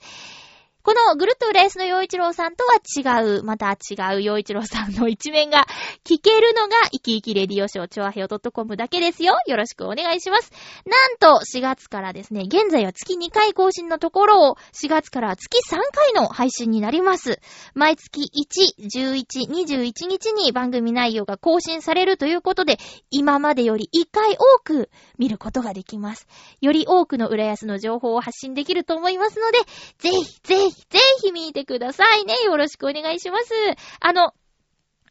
[0.81, 5.67] このぐるっと浦安の洋一郎さんとは違う、また違う洋一郎さんの一面が
[6.05, 9.35] 聞けるのが、生き生きレディオショー、チョアヘオ .com だけですよ。
[9.45, 10.51] よろしくお願いします。
[10.85, 17.41] なんと、4月からですね、現在は月2回更新のところを、4月からは月3回の配信になります。
[17.73, 22.77] 毎月1、11、21日に番組内容が更新されるということで、
[23.11, 26.25] 今までより1回多く見ることができます。
[26.61, 29.59] より多くの浦安の情報を発信できると思いますので、
[29.97, 32.35] ぜひ、ぜひ、ひ、ぜひ見てくださいね。
[32.45, 33.53] よろしくお願いします。
[33.99, 34.33] あの、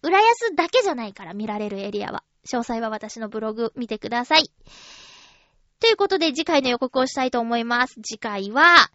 [0.02, 2.24] 浦安だけじゃないから見られるエリアは。
[2.46, 4.50] 詳細は私のブログ見てください。
[5.80, 8.00] ということで次回の予告をしたいと思います。
[8.02, 8.90] 次回は、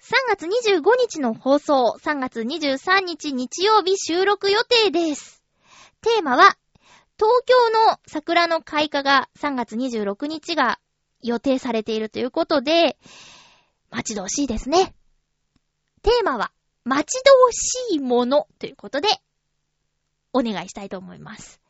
[0.00, 5.42] 3月25日の放送、3月23日日曜日収録予定です。
[6.00, 6.56] テーマは、
[7.16, 10.80] 東京の桜の開花が3月26日が
[11.22, 12.96] 予定されているということで、
[13.90, 14.94] 待ち遠しいですね。
[16.02, 16.52] テーマは、
[16.84, 19.08] 待ち遠しいものということで、
[20.32, 21.60] お願いしたいと思います。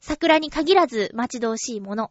[0.00, 2.10] 桜に限らず待ち遠しいもの。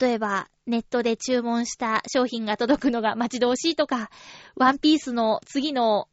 [0.00, 4.10] 例えば、ネットで注文した商品が届くのが待ち遠しいとか、
[4.56, 6.08] ワンピースの次の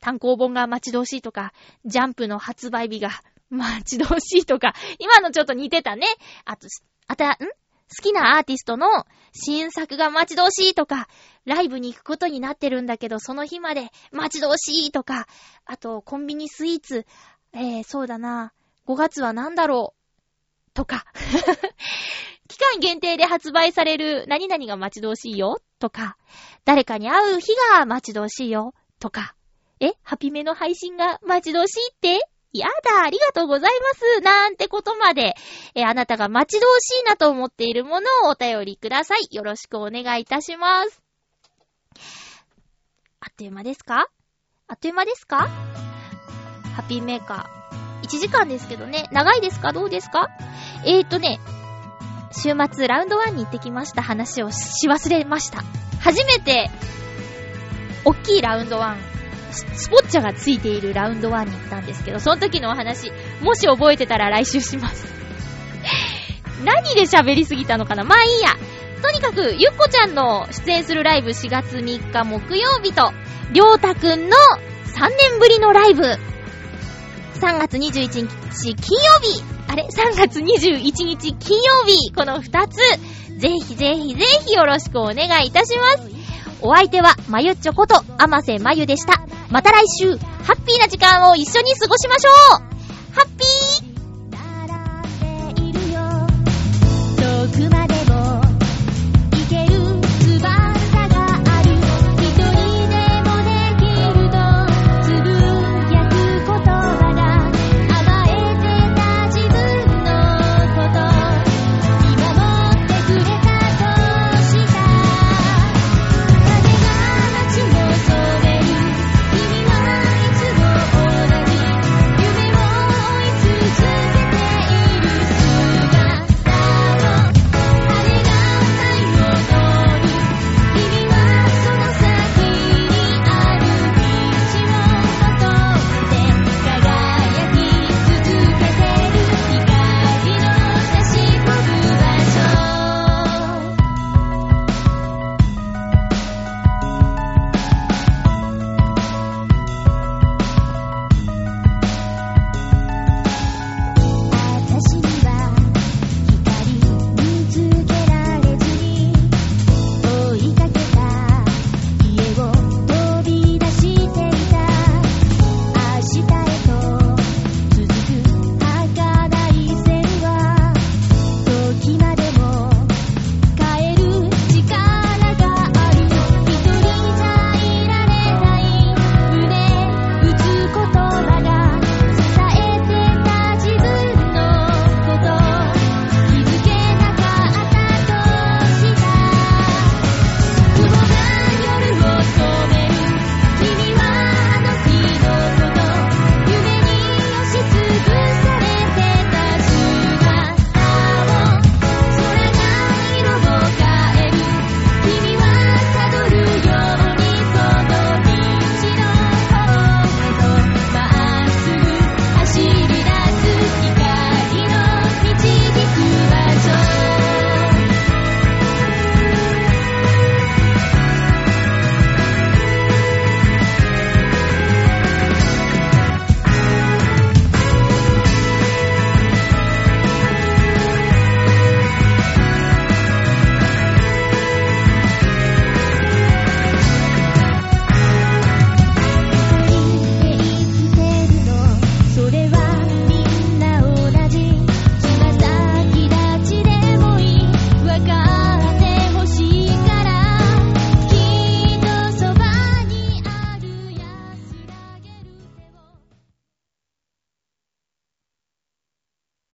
[0.00, 1.52] 単行本が待ち遠しいとか、
[1.84, 3.10] ジャンプの発売日が
[3.50, 6.06] 待ち遠しいとか、今のちょっと似てたね。
[6.44, 6.68] あと、
[7.06, 7.36] あた、ん？
[7.96, 11.08] 好きなアーティストの新作が待ち遠しいとか、
[11.44, 15.26] ライブに行くことになってるんだけど、その日まで待ち遠しいとか、
[15.64, 17.06] あと、コンビニスイーツ、
[17.52, 18.52] えー、そうだな、
[18.86, 21.06] 5月は何だろう、とか。
[22.48, 26.16] 期間限定で発売される何々が待ち遠しいよ、とか。
[26.64, 29.34] 誰かに会う日が待ち遠しいよ、とか。
[29.80, 32.28] え、ハピメの配信が待ち遠しいって？
[32.52, 34.20] やだ、ありがとうございます。
[34.22, 35.34] なんてことまで、
[35.74, 39.34] えあなたが待ち遠しいなと思っているものをお便りください。
[39.34, 41.02] よろしくお願いいたします。
[43.20, 44.06] あっという間ですか？
[44.66, 45.48] あっという間ですか？
[46.74, 48.06] ハッピーメーカー。
[48.06, 49.08] 1時間ですけどね。
[49.12, 49.72] 長いですか？
[49.72, 50.28] どうですか？
[50.86, 51.40] えーとね、
[52.32, 55.62] 週末ラウンド1に行ってきました話をし忘れました。
[56.00, 56.70] 初めて、
[58.04, 58.96] おっきいラウンド1、
[59.50, 65.06] スポッチャがついているラウンド1に行ったんですけど、その時のお話、もし覚えてたら来週します。
[66.64, 68.04] 何で喋りすぎたのかな？
[68.04, 68.56] まあいいや。
[69.00, 73.12] とにかく、ゆっこちゃんの出演するライブ4月3日木曜日と、
[73.52, 74.36] りょうたくんの
[74.86, 82.76] 3年ぶりのライブ、3月21日金曜日、あれ ?3 月21日金曜日、この2つ、
[83.38, 86.17] ぜひぜひぜひよろしくお願いいたします。
[86.60, 89.22] お相手は、まゆっちょこと、あませまゆでした。
[89.50, 93.14] また来週、ハッピーな時間を一緒に過ごしましょう。
[93.14, 93.97] ハッピー。